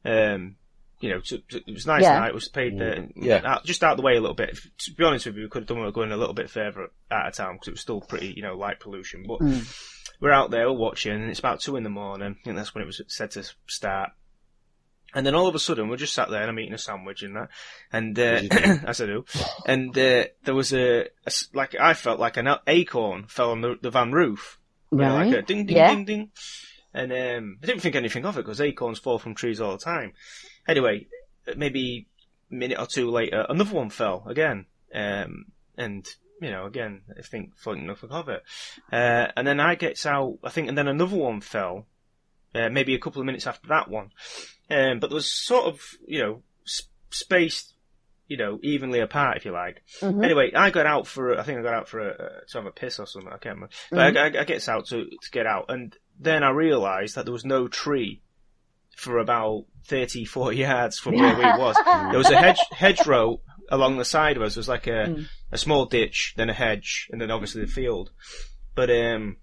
[0.06, 0.58] Um,
[1.00, 2.20] you know, to, to- it was nice Yeah.
[2.20, 2.30] night.
[2.30, 3.42] It was paid uh, Yeah.
[3.46, 4.58] out, just out the way a little bit.
[4.80, 6.90] To be honest with you, we could have done with going a little bit further
[7.12, 9.26] out of town because it was still pretty, you know, light pollution.
[9.28, 9.42] But
[10.20, 12.36] we're out there, we're watching, and it's about two in the morning.
[12.40, 14.12] I think that's when it was said to start.
[15.14, 17.24] And then all of a sudden, we're just sat there and I'm eating a sandwich
[17.24, 17.50] and that,
[17.94, 18.42] and uh,
[18.88, 19.24] as I do,
[19.66, 21.08] and uh, there was a
[21.54, 24.60] like I felt like an acorn fell on the, the van roof,
[24.92, 25.34] You know, like Right.
[25.36, 25.88] a ding ding Yeah.
[25.96, 26.32] ding ding,
[26.94, 29.84] and um, I didn't think anything of it because acorns fall from trees all the
[29.84, 30.12] time.
[30.68, 31.08] Anyway,
[31.56, 32.08] maybe
[32.52, 35.46] a minute or two later, another one fell again, um,
[35.78, 36.06] and
[36.42, 38.40] you know, again, I think think nothing of cover.
[38.92, 41.88] Uh, and then I gets out, I think, and then another one fell,
[42.54, 44.12] uh, maybe a couple of minutes after that one.
[44.70, 47.74] Um, but there was sort of, you know, s- spaced,
[48.28, 49.82] you know, evenly apart, if you like.
[50.02, 50.24] Mhm.
[50.24, 52.66] Anyway, I got out for, I think I got out for a, uh, to have
[52.68, 53.74] a piss or something, I can't remember.
[53.90, 57.26] But I, I, I gets out to, to get out, and then I realised that
[57.26, 58.22] there was no tree
[58.98, 61.76] for about 30, 40 yards from where we was.
[61.86, 63.40] There was a hedge, hedgerow
[63.70, 64.56] along the side of us.
[64.56, 65.26] There was like a, Mm.
[65.52, 68.12] a small ditch, then a hedge, and then obviously the field.
[68.76, 69.38] But, um,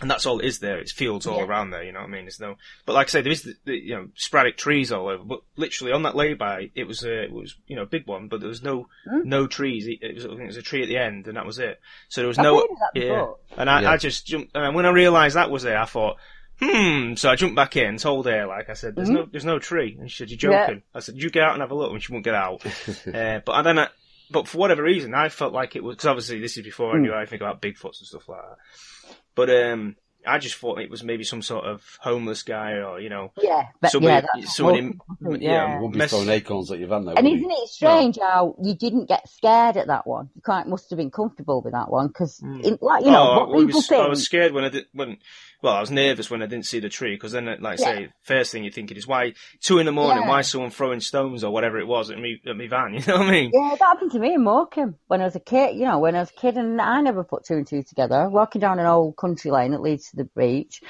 [0.00, 0.78] and that's all it is there.
[0.78, 1.44] It's fields all Yeah.
[1.44, 1.84] around there.
[1.84, 2.26] You know what I mean?
[2.26, 5.08] It's no, but like I say, there is the, the, you know sporadic trees all
[5.08, 5.22] over.
[5.22, 8.26] But literally on that lay-by, it was a it was you know a big one,
[8.26, 9.20] but there was no Hmm?
[9.28, 9.86] no trees.
[9.86, 11.60] It, it was I think it was a tree at the end, and that was
[11.60, 11.80] it.
[12.08, 13.26] So there was I've no heard of that yeah.
[13.56, 13.90] And I, Yeah.
[13.92, 14.50] I just jumped.
[14.56, 16.16] And when I realised that was there, I thought.
[16.60, 17.14] Hmm.
[17.14, 19.96] So I jumped back in, told her, like I said, "There's no, there's no tree."
[19.98, 20.56] And she said, "You're Hmm?
[20.58, 20.66] Yeah.
[20.66, 22.64] joking." I said, "You get out and have a look." And she wouldn't get out.
[23.14, 23.88] uh, but then, I,
[24.30, 26.96] but for whatever reason, I felt like it was because obviously this is before Hmm.
[26.98, 29.16] I knew anything about Bigfoots and stuff like that.
[29.34, 29.96] But um,
[30.26, 33.64] I just thought it was maybe some sort of homeless guy, or you know, Yeah,
[33.80, 35.74] but somebody, yeah, that's someone in, yeah, yeah.
[35.76, 37.12] Wouldn't be mess- throwing acorns at your van, though.
[37.14, 37.56] And isn't he?
[37.56, 40.30] it strange how you didn't get scared at that one?
[40.36, 43.56] You quite must have been comfortable with that one because, like you know, oh, what
[43.56, 44.02] I people was, think.
[44.04, 45.18] I was scared when I did when.
[45.64, 47.94] Well, I was nervous when I didn't see the tree because then, like I Yeah.
[47.96, 50.24] say, first thing you're thinking is why two in the morning?
[50.24, 50.28] Yeah.
[50.28, 52.92] Why is someone throwing stones or whatever it was at me at me van?
[52.94, 53.50] You know what I mean?
[53.52, 55.74] Yeah, that happened to me in Morecambe when I was a kid.
[55.76, 58.28] You know, when I was a kid, and I never put two and two together.
[58.28, 60.82] Walking down an old country lane that leads to the beach,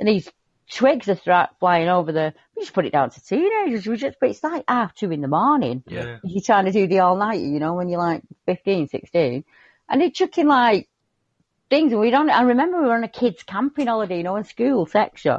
[0.00, 0.28] and these
[0.72, 2.34] twigs are start flying over the.
[2.56, 3.86] We just put it down to teenagers.
[3.86, 5.84] We just, but it's like half two in the morning.
[5.86, 6.16] Yeah.
[6.24, 9.44] You're trying to do the all night, you know, when you're like 15, 16.
[9.88, 10.88] and they're chucking like
[11.70, 11.94] things.
[11.94, 12.30] We don't.
[12.30, 15.38] I remember we were on a kids' camping holiday, you know, in school section,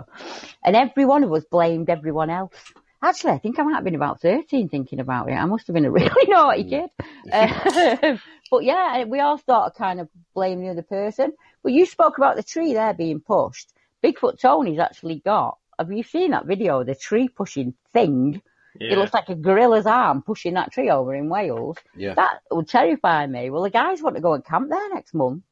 [0.64, 2.54] and every one of us blamed everyone else.
[3.02, 5.34] Actually, I think I might have been about 13 thinking about it.
[5.34, 6.90] I must have been a really naughty kid.
[7.32, 8.20] Um,
[8.52, 11.34] but yeah, we all of kind of blaming the other person.
[11.62, 13.72] But you spoke about the tree there being pushed.
[14.04, 18.42] Bigfoot Tony's actually got, have you seen that video of the tree pushing thing?
[18.80, 18.94] Yeah.
[18.94, 21.78] It looks like a gorilla's arm pushing that tree over in Wales.
[21.96, 22.14] Yeah.
[22.14, 23.50] That would terrify me.
[23.50, 25.44] Well, the guys want to go and camp there next month.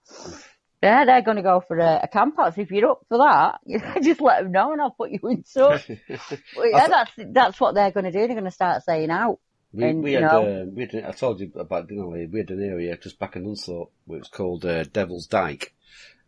[0.86, 2.54] Yeah, they're going to go for a, a camp out.
[2.56, 5.20] So if you're up for that, you just let them know and I'll put you
[5.24, 5.90] in touch.
[6.56, 8.20] well, yeah, that's that's what they're going to do.
[8.20, 9.40] They're going to start saying out.
[9.74, 12.28] We, And, we had, uh, we had, I told you about, didn't I?
[12.32, 15.74] We had an area just back in Unthorpe, where was called uh, Devil's Dyke.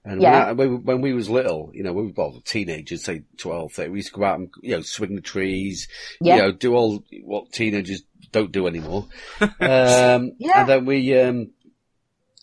[0.04, 0.32] And Yeah.
[0.32, 3.72] when, I, when, when we was little, you know, we were well, teenagers, say 12,
[3.74, 5.88] 13, we used to go out and, you know, swing the trees,
[6.20, 6.36] Yeah.
[6.36, 9.08] you know, do all what teenagers don't do anymore.
[9.42, 10.62] um, Yeah.
[10.62, 11.52] and then we, um,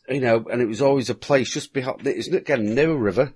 [0.09, 3.33] you know, and it was always a place just behind, it's again near a river,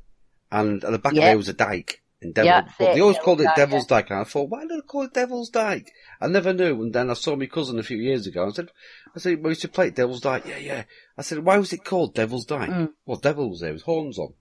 [0.51, 1.27] and at the back Yeah.
[1.27, 2.03] there was a dyke.
[2.21, 4.63] In Devil, Yeah, but they always Devil's called it Devil's Dyke, and I thought, why
[4.63, 5.89] do they call it Devil's Dyke?
[6.21, 8.55] I never knew, and then I saw my cousin a few years ago, and I
[8.57, 8.71] said,
[9.15, 10.83] I said, we used to play Devil's Dyke, yeah, yeah.
[11.17, 12.71] I said, why was it called Devil's Dyke?
[12.71, 12.89] Mm.
[13.07, 14.35] Well, devil was there, with horns on.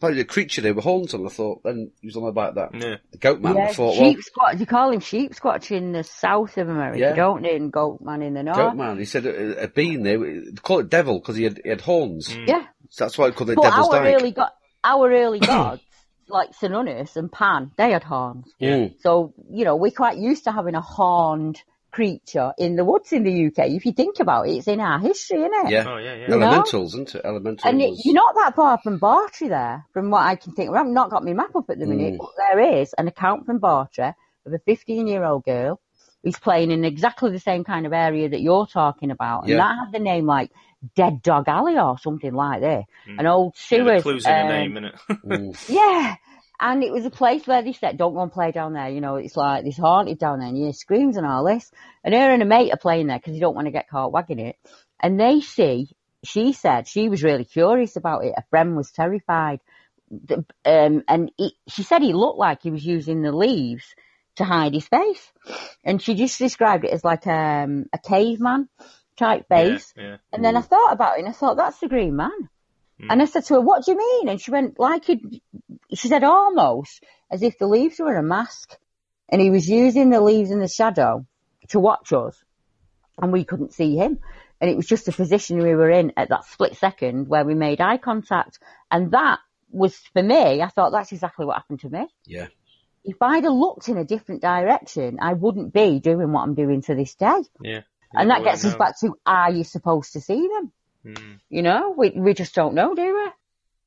[0.00, 2.74] Probably the creature there with horns on, I thought, then he was on about that.
[2.74, 2.96] Yeah.
[3.12, 4.58] The goat man, yeah, I thought, well, sheep squatch.
[4.60, 7.14] You call him sheep squatch in the south of America, Yeah.
[7.14, 7.56] don't they?
[7.56, 8.56] And goat man in the north.
[8.56, 11.60] goat man, he said a, a bean there, they call it devil because he had,
[11.62, 12.36] he had horns.
[12.46, 12.66] Yeah.
[12.90, 14.14] So that's why they called it But Devil's our Dyke.
[14.20, 14.46] early go-
[14.82, 15.80] our early gods,
[16.28, 18.52] like Cernunnos and Pan, they had horns.
[18.60, 18.94] Mm.
[19.00, 21.62] So, you know, we're quite used to having a horned
[21.94, 23.68] creature in the woods in the UK.
[23.70, 25.70] If you think about it, it's in our history, isn't it?
[25.70, 25.84] Yeah.
[25.88, 26.22] Oh yeah, yeah.
[26.22, 26.34] You know?
[26.46, 27.22] Elementals, isn't it?
[27.24, 30.74] Elemental And it, you're not that far from Bawtry there, from what I can think.
[30.74, 32.18] I've not got my map up at the minute, Mm.
[32.18, 34.12] but there is an account from Bawtry
[34.46, 35.80] of a 15 year old girl
[36.24, 39.42] who's playing in exactly the same kind of area that you're talking about.
[39.42, 39.56] And Yeah.
[39.58, 40.50] that had the name like
[40.96, 42.84] Dead Dog Alley or something like that.
[43.06, 44.02] An old Yeah, the sewers.
[44.02, 44.98] clues in the um, name, innit?
[45.24, 45.68] Mm.
[45.68, 46.16] yeah.
[46.60, 48.88] And it was a place where they said, don't go and play down there.
[48.88, 51.70] You know, it's like, this haunted down there and you hear screams and all this.
[52.04, 54.12] And her and a mate are playing there because you don't want to get caught
[54.12, 54.56] wagging it.
[55.00, 55.88] And they see,
[56.22, 58.34] she said she was really curious about it.
[58.36, 59.60] A friend was terrified.
[60.64, 63.84] Um, and he, she said he looked like he was using the leaves
[64.36, 65.32] to hide his face.
[65.82, 68.68] And she just described it as like um, a caveman
[69.16, 69.92] type face.
[69.96, 70.16] Yeah, yeah.
[70.32, 72.48] And then I thought about it and I thought, that's the Green Man.
[73.10, 74.28] And I said to her, what do you mean?
[74.28, 75.42] And she went, like he,
[75.92, 78.76] she said almost as if the leaves were a mask.
[79.28, 81.26] And he was using the leaves in the shadow
[81.68, 82.42] to watch us.
[83.20, 84.18] And we couldn't see him.
[84.60, 87.54] And it was just the position we were in at that split second where we
[87.54, 88.58] made eye contact.
[88.90, 89.38] And that
[89.70, 92.06] was, for me, I thought that's exactly what happened to me.
[92.26, 92.48] Yeah.
[93.04, 96.82] If I'd have looked in a different direction, I wouldn't be doing what I'm doing
[96.82, 97.42] to this day.
[97.62, 97.80] Yeah.
[98.12, 100.72] And that gets us back to, are you supposed to see them?
[101.04, 101.40] Mm.
[101.50, 103.30] You know, we we just don't know, do we?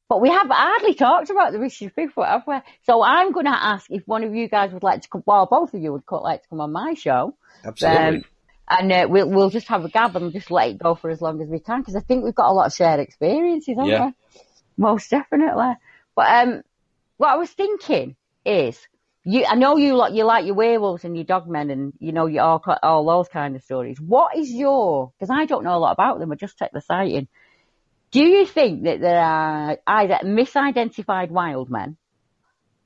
[0.10, 2.56] But we have hardly talked about the British Bigfoot, have we?
[2.84, 5.46] So I'm going to ask if one of you guys would like to come, well,
[5.46, 7.36] both of you would like to come on my show.
[7.66, 8.18] Absolutely.
[8.18, 8.24] Um,
[8.70, 11.22] and uh, we'll, we'll just have a gab and just let it go for as
[11.22, 13.92] long as we can because I think we've got a lot of shared experiences, haven't
[13.92, 14.06] Yeah.
[14.08, 14.14] we?
[14.78, 15.74] Most definitely.
[16.16, 16.62] But um,
[17.18, 18.80] what I was thinking is,
[19.24, 22.28] you, I know you like you like your werewolves and your dogmen and you know
[22.28, 24.00] you all all those kind of stories.
[24.00, 25.12] What is your?
[25.18, 26.32] Because I don't know a lot about them.
[26.32, 27.28] I just take the sighting.
[28.12, 31.98] Do you think that there are either misidentified wild men,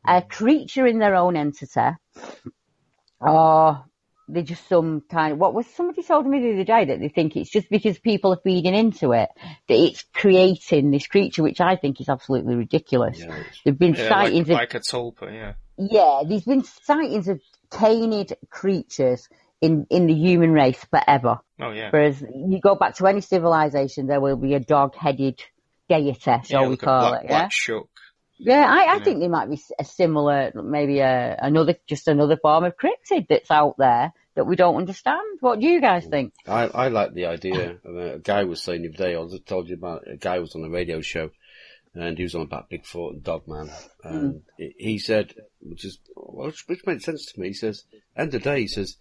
[0.05, 1.95] a creature in their own entity,
[3.19, 3.85] or
[4.27, 7.09] they're just some kind of, what was somebody told me the other day that they
[7.09, 9.29] think it's just because people are feeding into it
[9.67, 13.19] that it's creating this creature, which I think is absolutely ridiculous.
[13.19, 15.53] Yeah, it's- There've been Yeah, sightings like, of, like a tulpa, yeah.
[15.77, 19.27] yeah, there's been sightings of canid creatures
[19.61, 21.39] in, in the human race forever.
[21.59, 21.89] Oh yeah.
[21.91, 25.41] Whereas you go back to any civilization, there will be a dog-headed
[25.87, 27.29] deity, shall yeah, we call Black, it?
[27.29, 27.39] Yeah.
[27.39, 27.87] Black Shuck.
[28.43, 32.63] Yeah, I, I think there might be a similar, maybe a, another, just another form
[32.63, 35.21] of cryptid that's out there that we don't understand.
[35.41, 36.33] What do you guys think?
[36.47, 37.77] I, I like the idea.
[37.85, 40.17] of uh, a guy was saying the other day, I just told you about a
[40.17, 41.29] guy was on a radio show
[41.93, 43.69] and he was on about Bigfoot and Dogman.
[44.01, 44.07] Hmm.
[44.07, 47.83] And he- he said, which is, which, which made sense to me, he says,
[48.17, 48.97] end of the day, he says,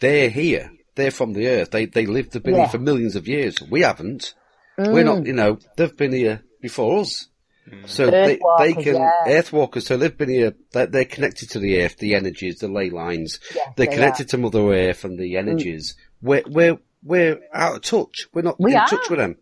[0.00, 0.72] they're here.
[0.94, 1.70] They're from the earth.
[1.70, 2.62] They, they lived, they've been Yeah.
[2.62, 3.60] here for millions of years.
[3.62, 4.34] We haven't.
[4.76, 5.26] We're not, mm.
[5.26, 7.26] you know, they've been here before us.
[7.68, 7.88] Mm.
[7.88, 9.10] So they, they can, yeah.
[9.26, 12.90] Earthwalkers, so they've been here, they're, they're connected to the earth, the energies, the ley
[12.90, 13.40] lines.
[13.54, 15.38] Yes, they're they connected to Mother Earth and the mm.
[15.38, 15.96] energies.
[16.22, 18.28] We're, we're, we're out of touch.
[18.32, 18.86] We're not We in are.
[18.86, 19.36] touch with them.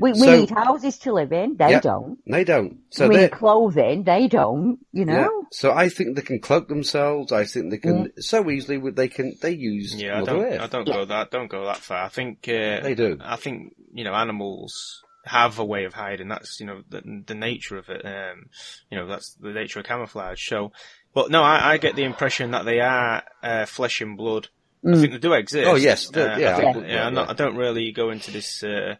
[0.00, 1.56] We, we So- need houses to live in.
[1.56, 1.80] They Yeah.
[1.80, 2.18] don't.
[2.26, 2.78] They don't.
[2.90, 4.04] So we need clothing.
[4.04, 4.78] They don't.
[4.92, 5.22] You yeah.
[5.22, 5.44] know.
[5.52, 7.32] So I think they can cloak themselves.
[7.32, 8.78] I think they can so easily.
[8.78, 9.34] would- They can.
[9.42, 10.60] They use Yeah, I don't, Earth.
[10.60, 12.04] I don't go that, don't go that far.
[12.04, 13.18] I think, uh, They do.
[13.22, 16.28] I think, you know, animals have a way of hiding.
[16.28, 18.04] That's, you know, the, the nature of it.
[18.06, 18.46] Um,
[18.90, 20.48] you know, that's the nature of camouflage.
[20.48, 20.72] So,
[21.12, 24.48] but no, I, I get the impression that they are, uh, flesh and blood.
[24.86, 25.68] I think they do exist.
[25.68, 27.30] Oh, yes, Uh, yeah, I think, I- yeah, I'm not, yeah.
[27.32, 28.94] I don't really go into this, uh,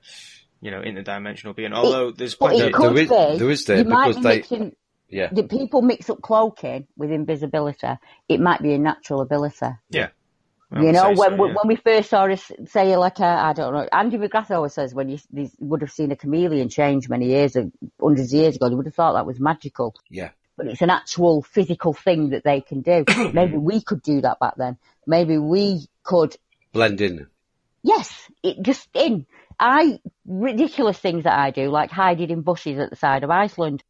[0.61, 1.73] you know, interdimensional being.
[1.73, 2.59] Although there's But plenty.
[2.59, 3.39] it there could is- be.
[3.39, 4.77] there is there you might because be they- mixing.
[5.13, 5.29] Yeah.
[5.33, 7.89] The people mix up cloaking with invisibility.
[8.29, 9.67] It might be a natural ability.
[9.89, 10.09] yeah.
[10.73, 11.55] You know, when so, we yeah.
[11.55, 14.95] when we first saw us, say like a, I don't know, Andy McGrath always says
[14.95, 18.55] when you, you would have seen a chameleon change many years, ag- hundreds of years
[18.55, 19.97] ago, they would have thought that was magical.
[20.09, 20.31] Yeah.
[20.57, 23.05] But it's an actual physical thing that they can do.
[23.35, 24.77] Maybe we could do that back then.
[25.09, 26.37] Maybe we could,
[26.73, 27.27] Blend in.
[27.83, 29.27] yes, it just in.
[29.61, 33.85] I, ridiculous things that I do, like hiding in bushes at the side of Iceland.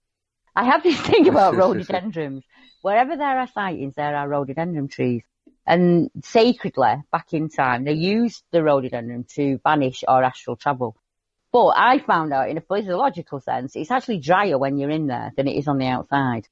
[0.55, 2.45] I have this thing about rhododendrons.
[2.83, 5.23] Wherever there are sightings, there are rhododendron trees.
[5.67, 10.97] And sacredly, back in time, they used the rhododendron to banish or astral travel.
[11.53, 15.33] But I found out in a physiological sense, it's actually drier when you're in there
[15.37, 16.49] than it is on the outside.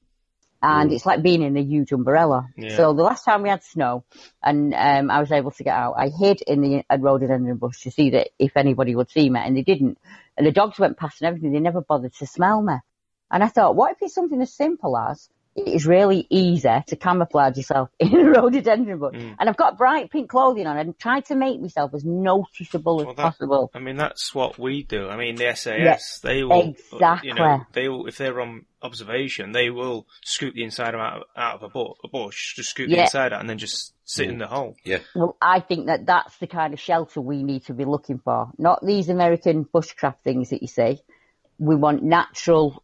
[0.61, 2.49] And it's like being in a huge umbrella.
[2.57, 2.75] Yeah.
[2.75, 4.03] So the last time we had snow
[4.43, 6.97] and um, I was able to get out, I hid in the road in a
[6.97, 9.97] rhododendron bush to see that if anybody would see me, and they didn't.
[10.35, 12.75] And the dogs went past and everything, they never bothered to smell me.
[13.31, 15.29] And I thought, what if it's something as simple as
[15.67, 19.15] it is really easy to camouflage yourself in a rhododendron bush?
[19.15, 19.35] Mm.
[19.39, 23.05] And I've got bright pink clothing on and tried to make myself as noticeable as
[23.05, 23.71] Well, that- possible.
[23.73, 25.07] I mean, that's what we do.
[25.07, 26.75] I mean, the SAS, they will,
[27.23, 31.23] you know, they will, if they're on observation, they will scoop the inside out of,
[31.35, 33.03] out of a, bu- a bush, just scoop the Yeah.
[33.03, 34.75] inside out and then just sit in the hole.
[34.83, 34.99] Yeah.
[35.15, 38.51] Well, I think that that's the kind of shelter we need to be looking for.
[38.57, 40.99] Not these American bushcraft things that you see.
[41.59, 42.81] We want natural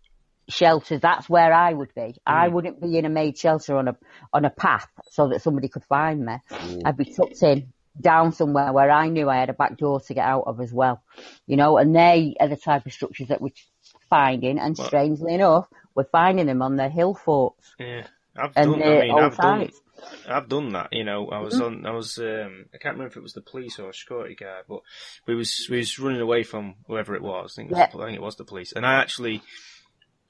[0.50, 1.02] shelters.
[1.02, 2.16] That's where I would be.
[2.26, 3.98] I wouldn't be in a made shelter on a
[4.34, 6.38] on a path so that somebody could find me.
[6.84, 10.14] I'd be tucked in down somewhere where I knew I had a back door to
[10.14, 11.02] get out of as well.
[11.48, 13.54] You know, and they are the type of structures that we're
[14.10, 14.60] finding.
[14.60, 18.08] And strangely enough, we're finding them on the hill forts Yeah.
[18.38, 19.70] I've done, I mean, I've done.
[20.28, 21.46] I've done that, you know, I Mm-hmm.
[21.46, 23.93] was on, I was, um, I can't remember if it was the police or a
[23.93, 24.82] security guy, but
[25.26, 27.54] we was, we was running away from whoever it was.
[27.58, 27.89] I think it was, Yeah.
[27.93, 28.74] I think it was the police.
[28.74, 29.41] And I actually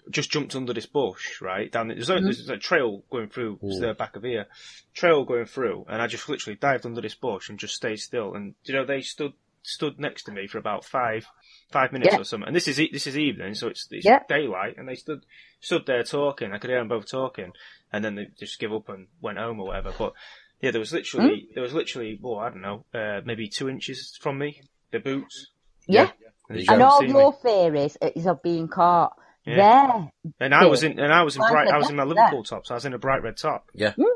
[0.09, 1.71] just jumped under this bush, right?
[1.71, 2.17] Down, there's, Mm-hmm.
[2.19, 4.45] a, there's a trail going through, it's the back of here,
[4.93, 8.33] trail going through, and I just literally dived under this bush and just stayed still.
[8.35, 9.33] And, you know, they stood,
[9.63, 11.25] stood next to me for about five,
[11.71, 12.19] five minutes Yeah.
[12.19, 12.47] or something.
[12.47, 14.19] And this is, e- this is evening, so it's, it's Yeah.
[14.29, 15.25] daylight, and they stood,
[15.59, 16.51] stood there talking.
[16.53, 17.51] I could hear them both talking,
[17.91, 19.91] and then they just give up and went home or whatever.
[19.97, 20.13] But
[20.61, 24.17] yeah, there was literally, there was literally, well, I don't know, uh, maybe two inches
[24.21, 25.47] from me, the boots.
[25.87, 26.11] Yeah.
[26.47, 27.13] And, And all see me.
[27.13, 29.17] your theories is of being caught.
[29.45, 29.55] Yeah.
[29.55, 30.33] There.
[30.39, 32.15] And I was in, and I was in Like bright, I was in my death
[32.15, 33.69] Liverpool top, so I was in a bright red top.
[33.73, 33.93] Yeah.
[33.97, 34.07] You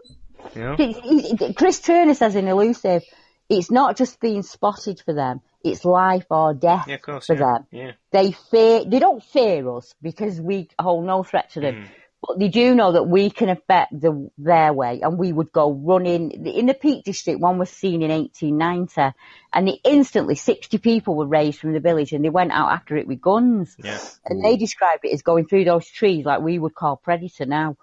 [0.55, 0.73] know?
[0.73, 3.03] It's- it's- Chris Turner says in Elusive,
[3.49, 7.27] it's not just being spotted for them, it's life or death Yeah, course.
[7.27, 7.39] for Yeah.
[7.39, 7.67] them.
[7.71, 7.91] yeah.
[8.11, 11.75] They fear, they don't fear us because we hold no threat to them.
[11.75, 11.87] Mm.
[12.29, 15.73] But they do know that we can affect the, their way and we would go
[15.73, 16.29] running.
[16.45, 19.17] In the Peak District, one was seen in 1890
[19.51, 23.07] and instantly 60 people were raised from the village and they went out after it
[23.07, 23.75] with guns.
[23.83, 23.97] Yeah.
[24.25, 27.77] And they described it as going through those trees like we would call predator now.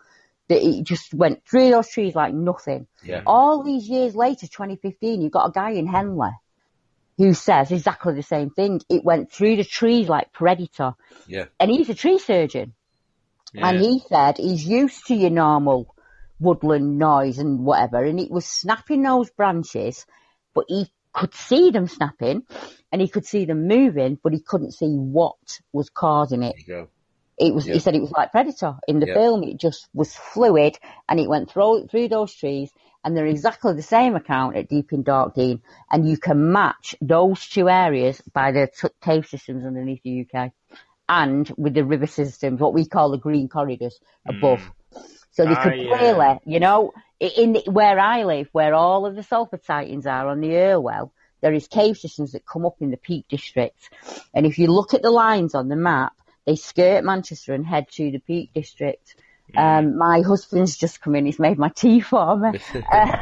[0.47, 2.87] That it just went through those trees like nothing.
[3.03, 3.23] Yeah.
[3.27, 6.31] All these years later, 2015, you've got a guy in Henley
[7.19, 8.81] who says exactly the same thing.
[8.89, 10.95] It went through the trees like predator.
[11.27, 11.47] Yeah.
[11.59, 12.75] And he's a tree surgeon.
[13.53, 13.69] Yeah.
[13.69, 15.95] And he said he's used to your normal
[16.39, 20.05] woodland noise and whatever, and it was snapping those branches,
[20.55, 22.43] but he could see them snapping
[22.93, 25.37] and he could see them moving, but he couldn't see what
[25.73, 26.55] was causing it.
[26.67, 26.89] There you go.
[27.39, 27.75] It was, Yeah.
[27.75, 29.15] he said it was like Predator in the Yeah.
[29.15, 29.43] film.
[29.43, 30.79] It just was fluid
[31.09, 32.71] and it went through, through those trees
[33.03, 35.63] and they're exactly the same account at Deep in Dark Dean.
[35.91, 40.53] And you can match those two areas by the t- cave systems underneath the UK
[41.09, 44.61] and with the river systems, what we call the green corridors above.
[45.33, 46.39] So they could Ah, yeah.
[46.47, 50.57] you know, in where I live, where all of the Salford sightings are on the
[50.57, 53.79] Irwell, there is cave systems that come up in the Peak District.
[54.35, 56.13] And if you look at the lines on the map,
[56.47, 59.15] they skirt Manchester and head to the Peak District.
[59.57, 61.27] Um, my husband's just come in.
[61.27, 62.59] He's made my tea for me.
[62.93, 63.13] Um,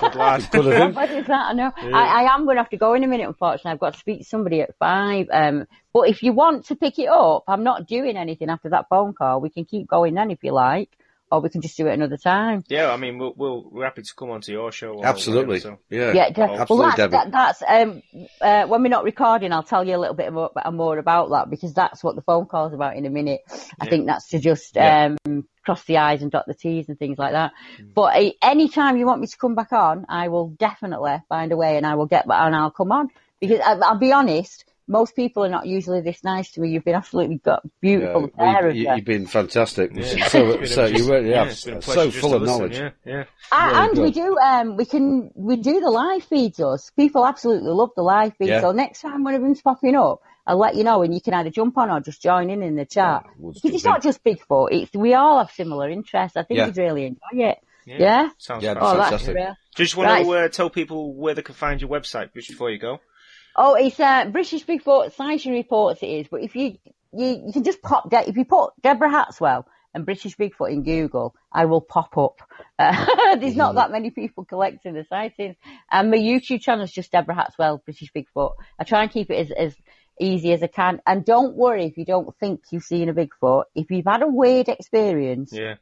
[0.00, 0.48] Good lad.
[0.50, 0.94] Good of him.
[0.94, 1.46] what is that?
[1.50, 1.72] I know.
[1.76, 3.70] I, I am going to have to go in a minute, unfortunately.
[3.72, 5.26] I've got to speak to somebody at five.
[5.32, 8.88] Um, but if you want to pick it up, I'm not doing anything after that
[8.88, 9.40] phone call.
[9.40, 10.90] We can keep going then if you like,
[11.30, 12.62] or we can just do it another time.
[12.68, 15.02] Yeah, I mean, we'll, we'll, we're happy to come onto your show.
[15.02, 15.56] Absolutely.
[15.56, 15.96] whatever, so.
[15.96, 16.12] Yeah.
[16.12, 18.02] Yeah, de- Absolutely, well, that's, that, that's um,
[18.40, 19.52] uh, when we're not recording.
[19.52, 22.46] I'll tell you a little bit more, more about that because that's what the phone
[22.46, 23.40] call's about in a minute.
[23.80, 23.90] I Yeah.
[23.90, 25.14] think that's to just Yeah.
[25.26, 27.52] um, cross the I's and dot the T's and things like that.
[27.80, 27.94] Mm.
[27.94, 31.52] But uh, any time you want me to come back on, I will definitely find
[31.52, 33.08] a way and I will get back and I'll come on
[33.40, 34.64] because I, I'll be honest.
[34.86, 36.68] Most people are not usually this nice to me.
[36.70, 38.88] You've been absolutely got beautiful Yeah, pair we- of you, you.
[38.90, 39.90] have been fantastic.
[39.94, 40.26] Yeah.
[40.28, 42.58] So, been so a- you really yeah, have it's been a so full of listen,
[42.58, 42.78] knowledge.
[42.78, 43.24] Yeah, yeah.
[43.50, 46.90] Ah, Really and we do, um, we can, we do the live feeds us.
[46.96, 48.50] People absolutely love the live feeds.
[48.50, 48.60] Yeah.
[48.60, 51.32] So next time one of them's popping up, I'll let you know and you can
[51.32, 53.24] either jump on or just join in in the chat.
[53.38, 56.36] we'll because it's jump not just Bigfoot, it's, we all have similar interests.
[56.36, 56.66] I think Yeah.
[56.66, 57.58] you'd really enjoy it.
[57.86, 58.28] Yeah?
[58.38, 58.82] Sounds Yeah, fun.
[58.82, 59.56] Oh, that's fantastic.
[59.74, 62.78] Just want to uh, tell people where they can find your website just before you
[62.78, 62.98] go.
[63.56, 66.02] Oh, it's uh, British Bigfoot Sighting Reports.
[66.02, 66.76] It is, but if you
[67.12, 70.82] you you can just pop De- if you put Deborah Hatswell and British Bigfoot in
[70.82, 72.40] Google, I will pop up.
[72.78, 75.56] Uh, there's not that many people collecting the sightings,
[75.90, 78.54] and my YouTube channel is just Deborah Hatswell British Bigfoot.
[78.78, 79.76] I try and keep it as as
[80.20, 83.64] easy as I can, and don't worry if you don't think you've seen a Bigfoot.
[83.76, 85.74] If you've had a weird experience, Yeah.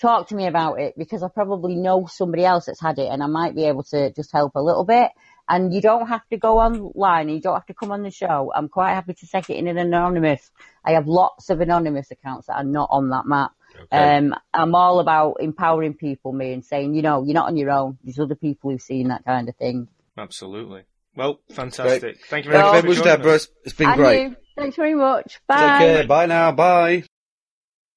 [0.00, 3.22] talk to me about it because I probably know somebody else that's had it and
[3.22, 5.10] I might be able to just help a little bit.
[5.52, 8.10] And you don't have to go online and you don't have to come on the
[8.12, 8.52] show.
[8.54, 10.48] I'm quite happy to take it in an anonymous.
[10.84, 13.50] I have lots of anonymous accounts that are not on that map.
[13.90, 17.70] Um, I'm all about empowering people, me, and saying, you know, you're not on your
[17.70, 17.98] own.
[18.04, 19.88] There's other people who've seen that kind of thing.
[20.16, 20.82] Absolutely.
[21.16, 22.00] Well, fantastic.
[22.00, 22.16] Great.
[22.28, 22.84] Thank you very Thank much.
[22.84, 23.32] you very much, Deborah.
[23.34, 23.44] us.
[23.44, 24.22] It's- It's been And great.
[24.22, 24.36] you.
[24.56, 25.40] Thanks very much.
[25.48, 25.56] Bye.
[25.56, 26.06] Take care.
[26.06, 26.52] Bye now.
[26.52, 27.02] Bye.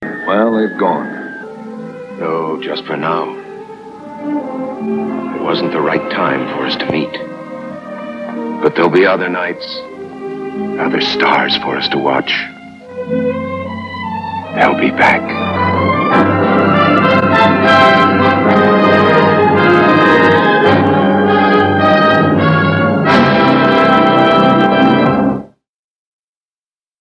[0.01, 2.17] Well, they've gone.
[2.19, 3.35] Though, just for now.
[5.35, 7.13] It wasn't the right time for us to meet.
[8.63, 9.65] But there'll be other nights,
[10.79, 12.31] other stars for us to watch.
[14.55, 15.21] They'll be back.